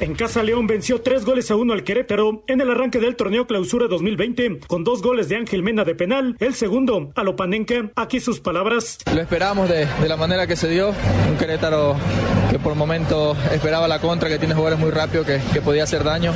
[0.00, 3.48] En casa León venció tres goles a uno al Querétaro en el arranque del torneo
[3.48, 7.90] Clausura 2020 con dos goles de Ángel Mena de penal, el segundo a Lopanenka.
[7.96, 8.98] Aquí sus palabras.
[9.12, 10.90] Lo esperamos de, la manera que se dio.
[11.28, 11.96] Un Querétaro
[12.48, 16.32] que por momentos esperaba la contra, que tiene jugadores muy rápidos, que, podía hacer daño.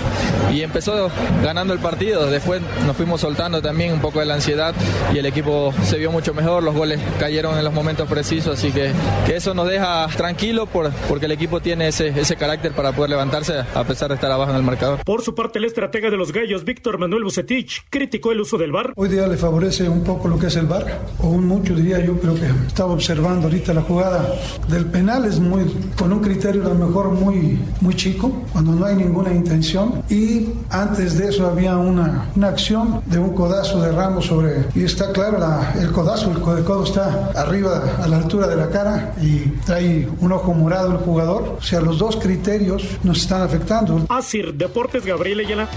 [0.52, 1.08] Y empezó
[1.42, 2.26] ganando el partido.
[2.26, 4.74] Después nos fuimos soltando también un poco de la ansiedad
[5.14, 6.64] y el equipo se vio mucho mejor.
[6.64, 8.58] Los goles cayeron en los momentos precisos.
[8.58, 8.90] Así que,
[9.24, 13.10] que eso nos deja tranquilos por, porque el equipo tiene ese, ese carácter para poder
[13.10, 14.98] levantarse a pesar de estar abajo en el marcador.
[15.04, 18.72] Por su parte, el estratega de los Gallos, Víctor Manuel Bucetich, criticó el uso del
[18.72, 18.92] VAR.
[18.96, 22.04] Hoy día le favorece un poco lo que es el VAR, o un mucho diría
[22.04, 24.34] yo, creo que estaba observando ahorita la jugada
[24.68, 25.64] del penal, es muy,
[25.98, 30.48] con un criterio a lo mejor muy, muy chico, cuando no hay ninguna intención, y
[30.70, 35.12] antes de eso había una, una acción de un codazo de Ramos sobre, y está
[35.12, 39.14] claro, la- el codazo, el codo, codo está arriba a la altura de la cara
[39.20, 44.04] y trae un ojo morado el jugador, o sea, los dos criterios nos están afectando.
[44.08, 45.68] Asir Deportes, Gabriel Ayala.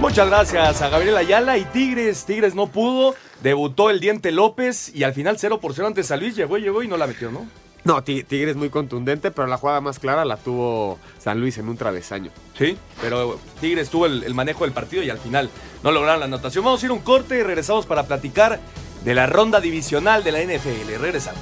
[0.00, 2.24] Muchas gracias a Gabriel Ayala y Tigres.
[2.24, 3.14] Tigres no pudo.
[3.42, 6.36] Debutó el Diente López y al final 0 por 0 ante San Luis.
[6.36, 7.46] Llegó, llegó y no la metió, ¿no?
[7.84, 11.68] No, Ti- Tigres muy contundente, pero la jugada más clara la tuvo San Luis en
[11.68, 12.30] un travesaño.
[12.56, 15.48] Sí, pero Tigres tuvo el, el manejo del partido y al final
[15.82, 16.64] no lograron la anotación.
[16.64, 18.60] Vamos a ir a un corte y regresamos para platicar
[19.04, 21.00] de la ronda divisional de la NFL.
[21.00, 21.40] Regresamos.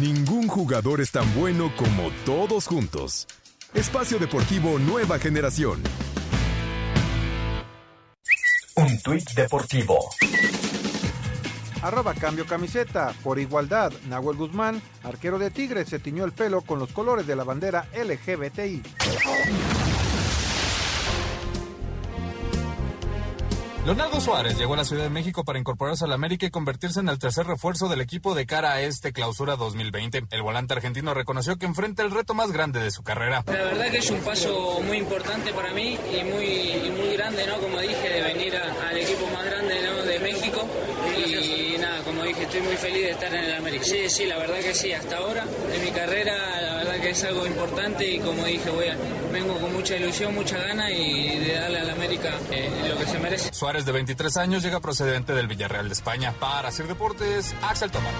[0.00, 3.26] Ningún jugador es tan bueno como todos juntos.
[3.74, 5.82] Espacio Deportivo Nueva Generación.
[8.76, 9.98] Un tuit deportivo.
[11.82, 13.12] Arroba cambio camiseta.
[13.22, 17.36] Por igualdad, Nahuel Guzmán, arquero de Tigres, se tiñó el pelo con los colores de
[17.36, 18.82] la bandera LGBTI.
[23.84, 27.08] Leonardo Suárez llegó a la Ciudad de México para incorporarse al América y convertirse en
[27.08, 30.26] el tercer refuerzo del equipo de cara a este clausura 2020.
[30.30, 33.42] El volante argentino reconoció que enfrenta el reto más grande de su carrera.
[33.44, 37.58] La verdad que es un paso muy importante para mí y muy, muy grande, ¿no?
[37.58, 40.02] Como dije, de venir al equipo más grande ¿no?
[40.04, 40.64] de México.
[41.18, 43.84] Y nada, como dije, estoy muy feliz de estar en el América.
[43.84, 47.24] Sí, sí, la verdad que sí, hasta ahora en mi carrera, la verdad que es
[47.24, 48.96] algo importante y como dije, voy a,
[49.32, 53.18] vengo con mucha ilusión, mucha gana y de darle al América eh, lo que se
[53.18, 53.52] merece.
[53.52, 56.32] Suárez, de 23 años, llega procedente del Villarreal de España.
[56.38, 58.12] Para hacer deportes, Axel Tomás.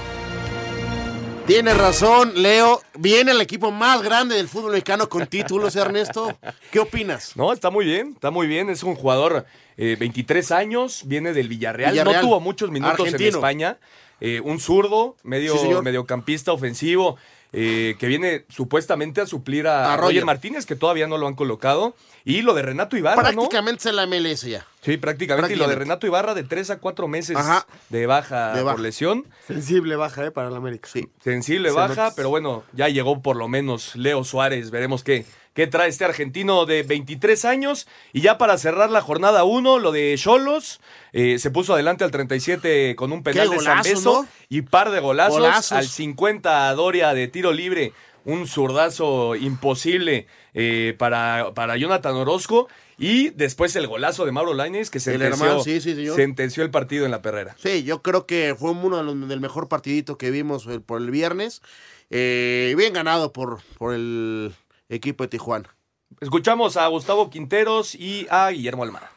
[1.47, 2.81] Tienes razón, Leo.
[2.99, 6.39] Viene el equipo más grande del fútbol mexicano con títulos, Ernesto.
[6.71, 7.37] ¿Qué opinas?
[7.37, 8.71] No, está muy bien, está muy bien.
[8.71, 9.45] Es un jugador,
[9.77, 11.93] eh, 23 años, viene del Villarreal.
[11.93, 12.23] Villarreal.
[12.23, 13.29] No tuvo muchos minutos Argentino.
[13.29, 13.79] en España.
[14.21, 17.17] Eh, un zurdo, medio, Sí, mediocampista ofensivo,
[17.53, 20.09] eh, que viene supuestamente a suplir a, A Roger.
[20.15, 20.25] Roger.
[20.25, 21.95] Martínez, que todavía no lo han colocado.
[22.25, 23.43] Y lo de Renato Ibarra, ¿no?
[23.43, 24.65] Prácticamente es la MLS ya.
[24.81, 25.53] Sí, prácticamente.
[25.53, 25.75] Y lo de.
[25.75, 27.67] Renato Ibarra de 3 a 4 meses Ajá.
[27.89, 28.77] de baja De baja.
[28.77, 29.27] por lesión.
[29.47, 30.31] Sensible baja, ¿eh?
[30.31, 30.89] Para el América.
[30.93, 31.09] Sí.
[31.23, 34.71] Sensible Se baja, pero bueno, ya llegó por lo menos Leo Suárez.
[34.71, 37.87] Veremos qué, qué trae este argentino de 23 años.
[38.13, 40.81] Y ya para cerrar la jornada 1, lo de Cholos.
[41.13, 44.29] eh, se puso adelante al 37 con un penal Qué de San golazo, Beso ¿no?
[44.49, 45.39] y par de golazos.
[45.41, 45.73] Golazos.
[45.73, 47.93] Al 50 a Doria de tiro libre.
[48.25, 52.69] Un zurdazo imposible eh, para, para Jonathan Orozco.
[52.99, 56.15] Y después el golazo de Mauro Lainez que sentenció, hermano, sí, sí, señor.
[56.15, 57.57] sentenció el partido en la perrera.
[57.61, 61.01] Sí, yo creo que fue uno de los, del mejor partidito que vimos el- por
[61.01, 61.63] el viernes.
[62.11, 64.55] Eh, bien ganado por, por el
[64.95, 65.75] equipo de Tijuana.
[66.21, 69.11] Escuchamos a Gustavo Quinteros y a Guillermo Almada.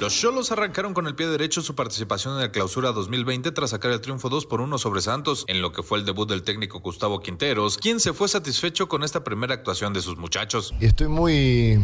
[0.00, 3.90] Los Cholos arrancaron con el pie derecho su participación en el Clausura 2020 tras sacar
[3.90, 6.80] el triunfo 2 por 1 sobre Santos, en lo que fue el debut del técnico
[6.80, 10.74] Gustavo Quinteros, quien se fue satisfecho con esta primera actuación de sus muchachos.
[10.78, 11.78] Y estoy muy,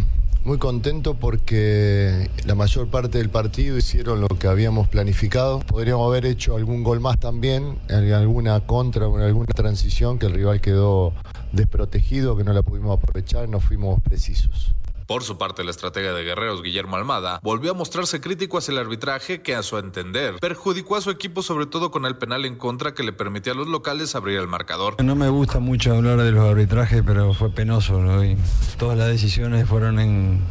[0.45, 5.61] muy contento porque la mayor parte del partido hicieron lo que habíamos planificado.
[5.61, 10.61] Podríamos haber hecho algún gol más también, alguna contra o alguna transición que el rival
[10.61, 11.13] quedó
[11.53, 14.75] desprotegido, que no la pudimos aprovechar, no fuimos precisos.
[15.11, 18.79] Por su parte, la estratega de Guerreros, Guillermo Almada, volvió a mostrarse crítico hacia el
[18.79, 22.55] arbitraje que, a su entender, perjudicó a su equipo sobre todo con el penal en
[22.55, 25.03] contra que le permitía a los locales abrir el marcador.
[25.03, 27.99] No me gusta mucho hablar de los arbitrajes, pero fue penoso.
[27.99, 28.25] ¿no?
[28.25, 28.37] Y
[28.79, 30.45] todas las decisiones fueron en,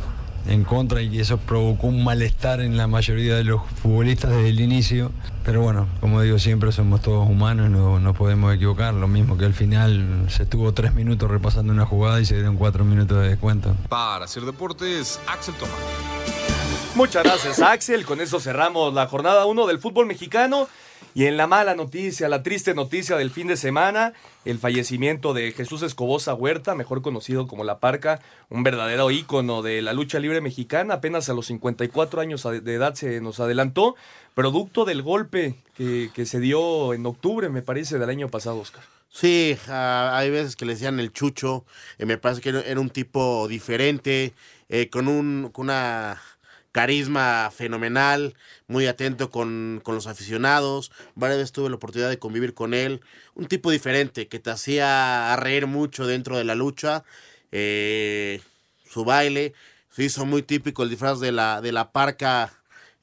[0.50, 4.60] en contra y eso provocó un malestar en la mayoría de los futbolistas desde el
[4.60, 5.12] inicio.
[5.46, 8.94] Pero bueno, como digo siempre, somos todos humanos, no, no podemos equivocar.
[8.94, 12.58] Lo mismo que al final se estuvo tres minutos repasando una jugada y se dieron
[12.58, 13.76] cuatro minutos de descuento.
[13.88, 15.76] Para hacer deportes, Axel Tomás.
[16.96, 18.06] Muchas gracias, Axel.
[18.06, 20.68] Con eso cerramos la jornada 1 del fútbol mexicano.
[21.14, 24.14] Y en la mala noticia, la triste noticia del fin de semana,
[24.46, 29.82] el fallecimiento de Jesús Escobosa Huerta, mejor conocido como La Parca, un verdadero ícono de
[29.82, 33.96] la lucha libre mexicana, apenas a los 54 años de edad se nos adelantó,
[34.36, 38.84] producto del golpe que, que se dio en octubre, me parece, del año pasado, Oscar.
[39.12, 41.66] Sí, hay veces que le decían el chucho.
[41.98, 44.34] eh, me parece que era un tipo diferente,
[44.70, 46.22] eh, con, un, con una
[46.72, 48.36] carisma fenomenal,
[48.68, 50.92] muy atento con, con los aficionados.
[51.16, 53.02] Varias veces tuve la oportunidad de convivir con él.
[53.36, 57.04] Un tipo diferente que te hacía reír mucho dentro de la lucha.
[57.52, 58.42] eh,
[58.90, 59.54] su baile
[59.92, 62.52] se hizo muy típico el disfraz de la, de la parca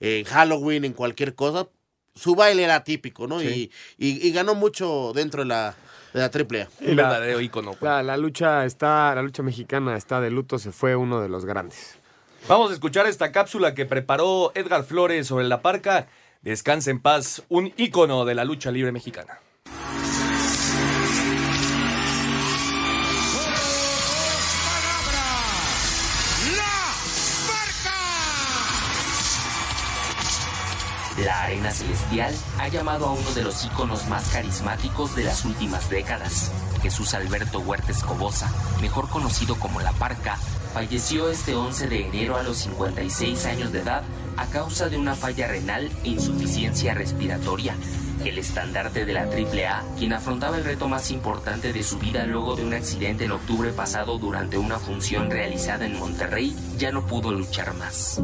[0.00, 1.68] en Halloween, en cualquier cosa.
[2.14, 3.40] Su baile era típico, ¿no?
[3.40, 3.70] Sí.
[3.98, 5.74] Y, y- y ganó mucho dentro de la,
[6.14, 6.68] de la AAA.
[6.80, 7.18] Y la-
[7.84, 11.44] La, la lucha está, la lucha mexicana está de luto, se fue uno de los
[11.44, 11.95] grandes.
[12.48, 16.06] Vamos a escuchar esta cápsula que preparó Edgar Flores sobre La Parca.
[16.42, 19.40] Descansa en paz, un ícono de la lucha libre mexicana.
[31.24, 35.90] La Arena Celestial ha llamado a uno de los íconos más carismáticos de las últimas
[35.90, 36.52] décadas.
[36.80, 38.48] Jesús Alberto Huerta Escobosa,
[38.80, 40.38] mejor conocido como La Parca,
[40.76, 44.02] falleció este 11 de enero a los 56 años de edad
[44.36, 47.74] a causa de una falla renal e insuficiencia respiratoria.
[48.24, 52.56] El estandarte de la AAA, quien afrontaba el reto más importante de su vida luego
[52.56, 57.30] de un accidente en octubre pasado durante una función realizada en Monterrey, ya no pudo
[57.32, 58.20] luchar más.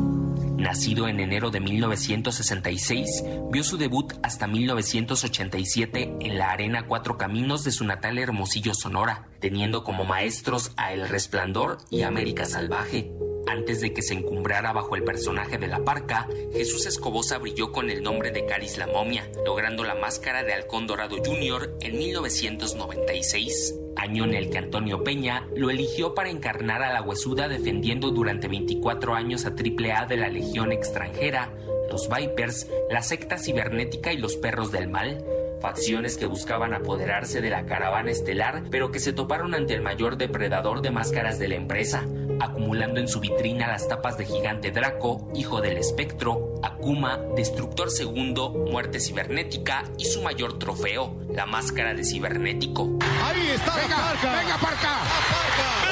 [0.56, 7.64] Nacido en enero de 1966, vio su debut hasta 1987 en la Arena Cuatro Caminos
[7.64, 13.10] de su natal Hermosillo, Sonora, teniendo como maestros a El Resplandor y América Salvaje.
[13.47, 17.90] Antes de que se encumbrara bajo el personaje de la parca, Jesús Escobosa brilló con
[17.90, 21.76] el nombre de Caris la Momia, logrando la máscara de Halcón Dorado Jr.
[21.80, 27.49] en 1996, año en el que Antonio Peña lo eligió para encarnar a la huesuda
[27.49, 31.53] defendiendo durante 24 años a AAA de la Legión extranjera,
[31.90, 35.24] los Vipers, la secta cibernética y los perros del mal,
[35.62, 40.18] facciones que buscaban apoderarse de la caravana estelar, pero que se toparon ante el mayor
[40.18, 42.04] depredador de máscaras de la empresa,
[42.40, 48.50] acumulando en su vitrina las tapas de Gigante Draco, Hijo del Espectro, Akuma, Destructor Segundo,
[48.50, 52.98] Muerte Cibernética y su mayor trofeo, la máscara de Cibernético.
[53.22, 54.38] Ahí está venga, la parca.
[54.40, 54.98] Venga, parca.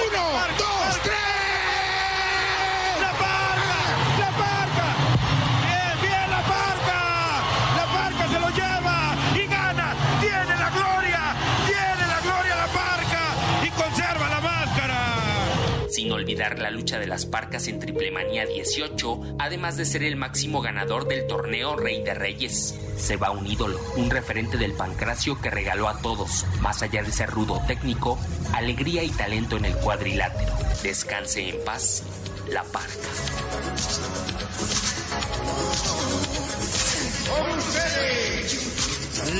[0.04, 1.39] Uno, dos, tres.
[16.00, 20.62] Sin olvidar la lucha de las Parcas en Triplemanía 18, además de ser el máximo
[20.62, 22.74] ganador del torneo Rey de Reyes.
[22.96, 27.12] Se va un ídolo, un referente del pancracio que regaló a todos, más allá de
[27.12, 28.18] ser rudo técnico,
[28.54, 30.54] alegría y talento en el cuadrilátero.
[30.82, 32.02] Descanse en paz,
[32.48, 32.88] la Parca.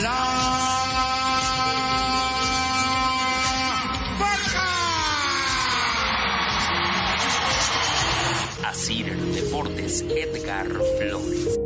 [0.03, 1.20] La
[8.71, 11.59] Asir Deportes, Edgar Flores.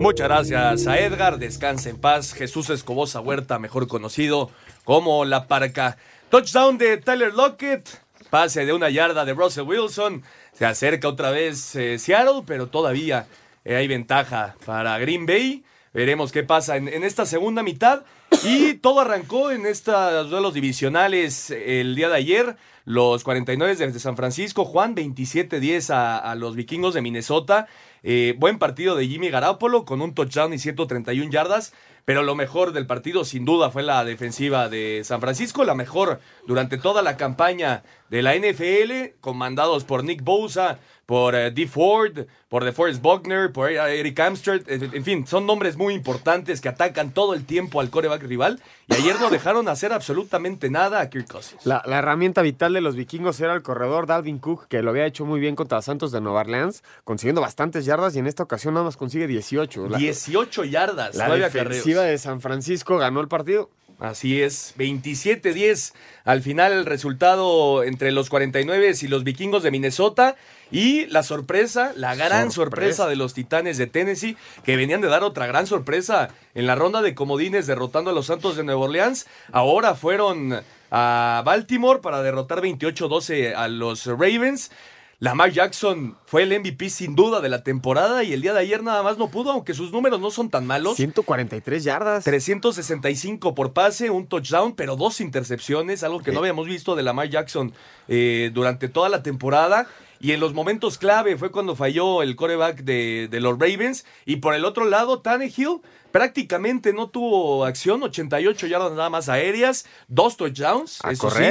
[0.00, 2.32] Muchas gracias a Edgar, descanse en paz.
[2.32, 4.50] Jesús Escobosa Huerta, mejor conocido
[4.82, 5.96] como La Parca.
[6.28, 7.88] Touchdown de Tyler Lockett,
[8.30, 10.24] pase de una yarda de Russell Wilson.
[10.54, 13.28] Se acerca otra vez eh, Seattle, pero todavía
[13.64, 15.62] eh, hay ventaja para Green Bay.
[15.94, 18.02] Veremos qué pasa en, en esta segunda mitad.
[18.42, 22.56] Y todo arrancó en estos duelos divisionales el día de ayer.
[22.86, 27.66] Los 49 de San Francisco, Juan, 27-10 a, a los vikingos de Minnesota.
[28.04, 31.74] Eh, buen partido de Jimmy Garoppolo con un touchdown y 131 yardas.
[32.04, 35.64] Pero lo mejor del partido, sin duda, fue la defensiva de San Francisco.
[35.64, 41.52] La mejor durante toda la campaña de la NFL, comandados por Nick Bosa, por eh,
[41.52, 44.64] Dee Ford, por DeForest Buckner, por Eric Amsterdam.
[44.92, 48.60] En, fin, son nombres muy importantes que atacan todo el tiempo al coreback rival.
[48.88, 51.64] Y ayer no dejaron hacer absolutamente nada a Kirk Cousins.
[51.64, 55.06] La, la herramienta vital de los vikingos era el corredor Dalvin Cook, que lo había
[55.06, 58.74] hecho muy bien contra Santos de Nueva Orleans, consiguiendo bastantes yardas y en esta ocasión
[58.74, 59.88] nada más consigue 18.
[59.88, 63.70] La, 18 yardas, la defensiva de San Francisco ganó el partido.
[63.98, 65.94] Así es, 27-10
[66.24, 70.36] al final el resultado entre los 49 y los vikingos de Minnesota
[70.70, 72.96] y la sorpresa, la gran sorpresa.
[72.96, 73.08] Sorpresa.
[73.08, 77.00] de los Titanes de Tennessee que venían de dar otra gran sorpresa en la ronda
[77.00, 82.60] de comodines derrotando a los Santos de Nueva Orleans, ahora fueron a Baltimore para derrotar
[82.60, 84.70] 28-12 a los Ravens.
[85.18, 88.82] Lamar Jackson fue el MVP sin duda de la temporada y el día de ayer
[88.82, 90.96] nada más no pudo, aunque sus números no son tan malos.
[90.96, 92.24] 143 yardas.
[92.24, 97.30] 365 por pase, un touchdown, pero dos intercepciones, algo que no habíamos visto de Lamar
[97.30, 97.72] Jackson
[98.08, 99.86] eh, durante toda la temporada.
[100.20, 104.04] Y en los momentos clave fue cuando falló el coreback de, de los Ravens.
[104.26, 109.86] Y por el otro lado, Tannehill prácticamente no tuvo acción, 88 yardas nada más aéreas,
[110.08, 111.04] dos touchdowns.
[111.04, 111.42] A eso sí.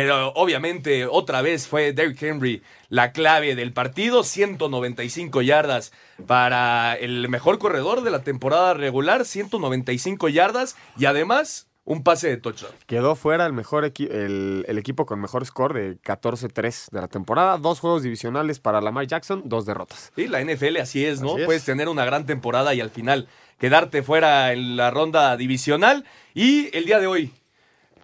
[0.00, 5.92] Pero obviamente otra vez fue Derrick Henry la clave del partido, 195 yardas
[6.26, 12.36] para el mejor corredor de la temporada regular, 195 yardas y además un pase de
[12.36, 12.72] touchdown.
[12.86, 17.08] Quedó fuera el, mejor equi- el, el equipo con mejor score de 14-3 de la
[17.08, 17.56] temporada.
[17.58, 20.12] Dos juegos divisionales para Lamar Jackson, dos derrotas.
[20.14, 21.32] Sí, la NFL así es, ¿no?
[21.32, 21.46] Así es.
[21.46, 23.26] Puedes tener una gran temporada y al final
[23.58, 26.04] quedarte fuera en la ronda divisional.
[26.34, 27.32] Y el día de hoy,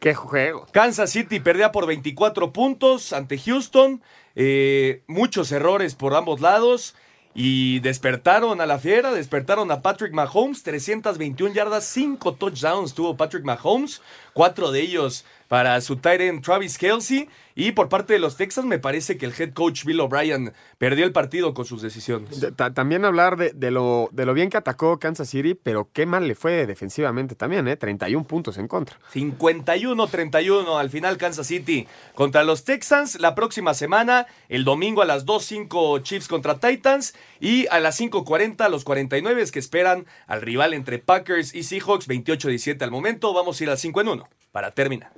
[0.01, 0.67] ¡Qué juego!
[0.73, 4.03] Kansas City perdía por 24 puntos ante Houston.
[4.37, 6.95] eh, muchos errores por ambos lados.
[7.37, 10.63] Y despertaron a la fiera, despertaron a Patrick Mahomes.
[10.63, 14.03] 321 yardas, 5 touchdowns tuvo Patrick Mahomes.
[14.35, 17.29] Cuatro de ellos para su tight end Travis Kelsey.
[17.57, 21.05] Y por parte de los Texans, me parece que el head coach Bill O'Brien perdió
[21.05, 22.41] el partido con sus decisiones.
[22.41, 25.89] De- ta- también hablar de, de lo, de lo bien que atacó Kansas City, pero
[25.93, 27.77] qué mal le fue defensivamente también, ¿eh?
[27.77, 28.99] 31 puntos en contra.
[29.13, 33.21] 51-31 al final Kansas City contra los Texans.
[33.21, 38.69] La próxima semana, el domingo a las 2.05 Chiefs contra Titans y a las 5.40
[38.69, 43.33] los 49 que esperan al rival entre Packers y Seahawks 28-17 al momento.
[43.33, 45.13] Vamos a ir al 5 en 1 para terminar.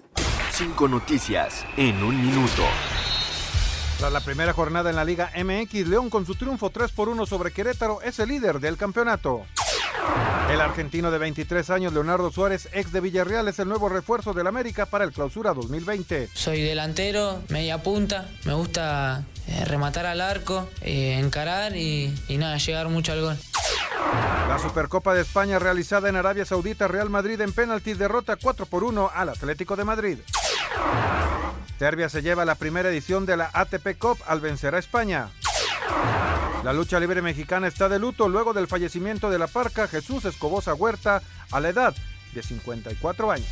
[0.50, 2.62] Cinco noticias en un minuto.
[3.98, 7.26] Tras la primera jornada en la Liga MX, León con su triunfo 3 por 1
[7.26, 9.46] sobre Querétaro es el líder del campeonato.
[10.50, 14.46] El argentino de 23 años, Leonardo Suárez, ex de Villarreal, es el nuevo refuerzo del
[14.46, 16.28] América para el clausura 2020.
[16.32, 22.58] Soy delantero, media punta, me gusta eh, rematar al arco, eh, encarar y, y nada,
[22.58, 23.36] llegar mucho al gol.
[24.48, 28.84] La Supercopa de España realizada en Arabia Saudita, Real Madrid en penaltis derrota 4 por
[28.84, 30.18] 1 al Atlético de Madrid.
[31.78, 35.28] Serbia se lleva la primera edición de la ATP Cup al vencer a España.
[36.64, 40.74] La lucha libre mexicana está de luto luego del fallecimiento de la parca Jesús Escobosa
[40.74, 41.22] Huerta
[41.52, 41.94] a la edad
[42.34, 43.48] de 54 años.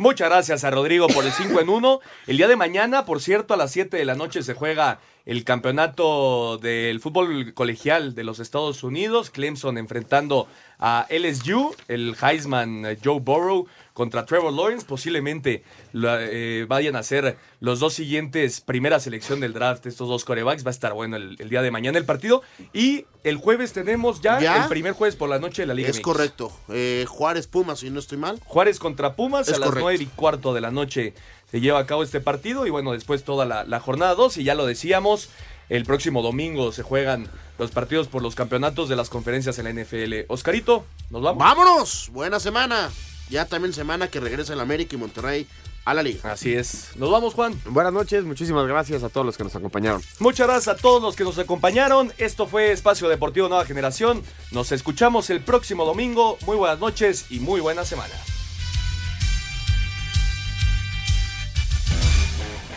[0.00, 2.00] Muchas gracias a Rodrigo por el 5 en 1.
[2.28, 5.44] El día de mañana, por cierto, a las 7 de la noche se juega el
[5.44, 9.30] campeonato del fútbol colegial de los Estados Unidos.
[9.30, 10.48] Clemson enfrentando
[10.80, 14.86] a LSU, el Heisman eh, Joe Burrow contra Trevor Lawrence.
[14.86, 20.24] Posiblemente la- eh, vayan a ser los dos siguientes primera selección del draft, estos dos
[20.24, 20.64] corebacks.
[20.64, 22.42] Va a estar bueno el, el día de mañana el partido.
[22.72, 24.62] Y el jueves tenemos ya, ¿Ya?
[24.62, 26.04] el primer jueves por la noche de la Liga Es MX.
[26.04, 26.52] correcto.
[26.70, 28.40] Eh, Juárez Pumas, si no estoy mal.
[28.46, 31.12] Juárez contra Pumas Es a las nueve y cuarto de la noche
[31.50, 34.44] se lleva a cabo este partido y bueno, después toda la, la jornada 2 y
[34.44, 35.30] ya lo decíamos,
[35.68, 37.28] el próximo domingo se juegan
[37.58, 40.26] los partidos por los campeonatos de las conferencias en la NFL.
[40.28, 41.38] Oscarito, nos vamos.
[41.38, 42.10] ¡Vámonos!
[42.12, 42.90] Buena semana.
[43.30, 45.46] Ya también semana que regresa el América y Monterrey
[45.84, 46.32] a la liga.
[46.32, 46.90] Así es.
[46.96, 47.60] Nos vamos, Juan.
[47.66, 50.02] Buenas noches, muchísimas gracias a todos los que nos acompañaron.
[50.18, 52.12] Muchas gracias a todos los que nos acompañaron.
[52.18, 54.22] Esto fue Espacio Deportivo Nueva Generación.
[54.50, 56.38] Nos escuchamos el próximo domingo.
[56.46, 58.14] Muy buenas noches y muy buena semana.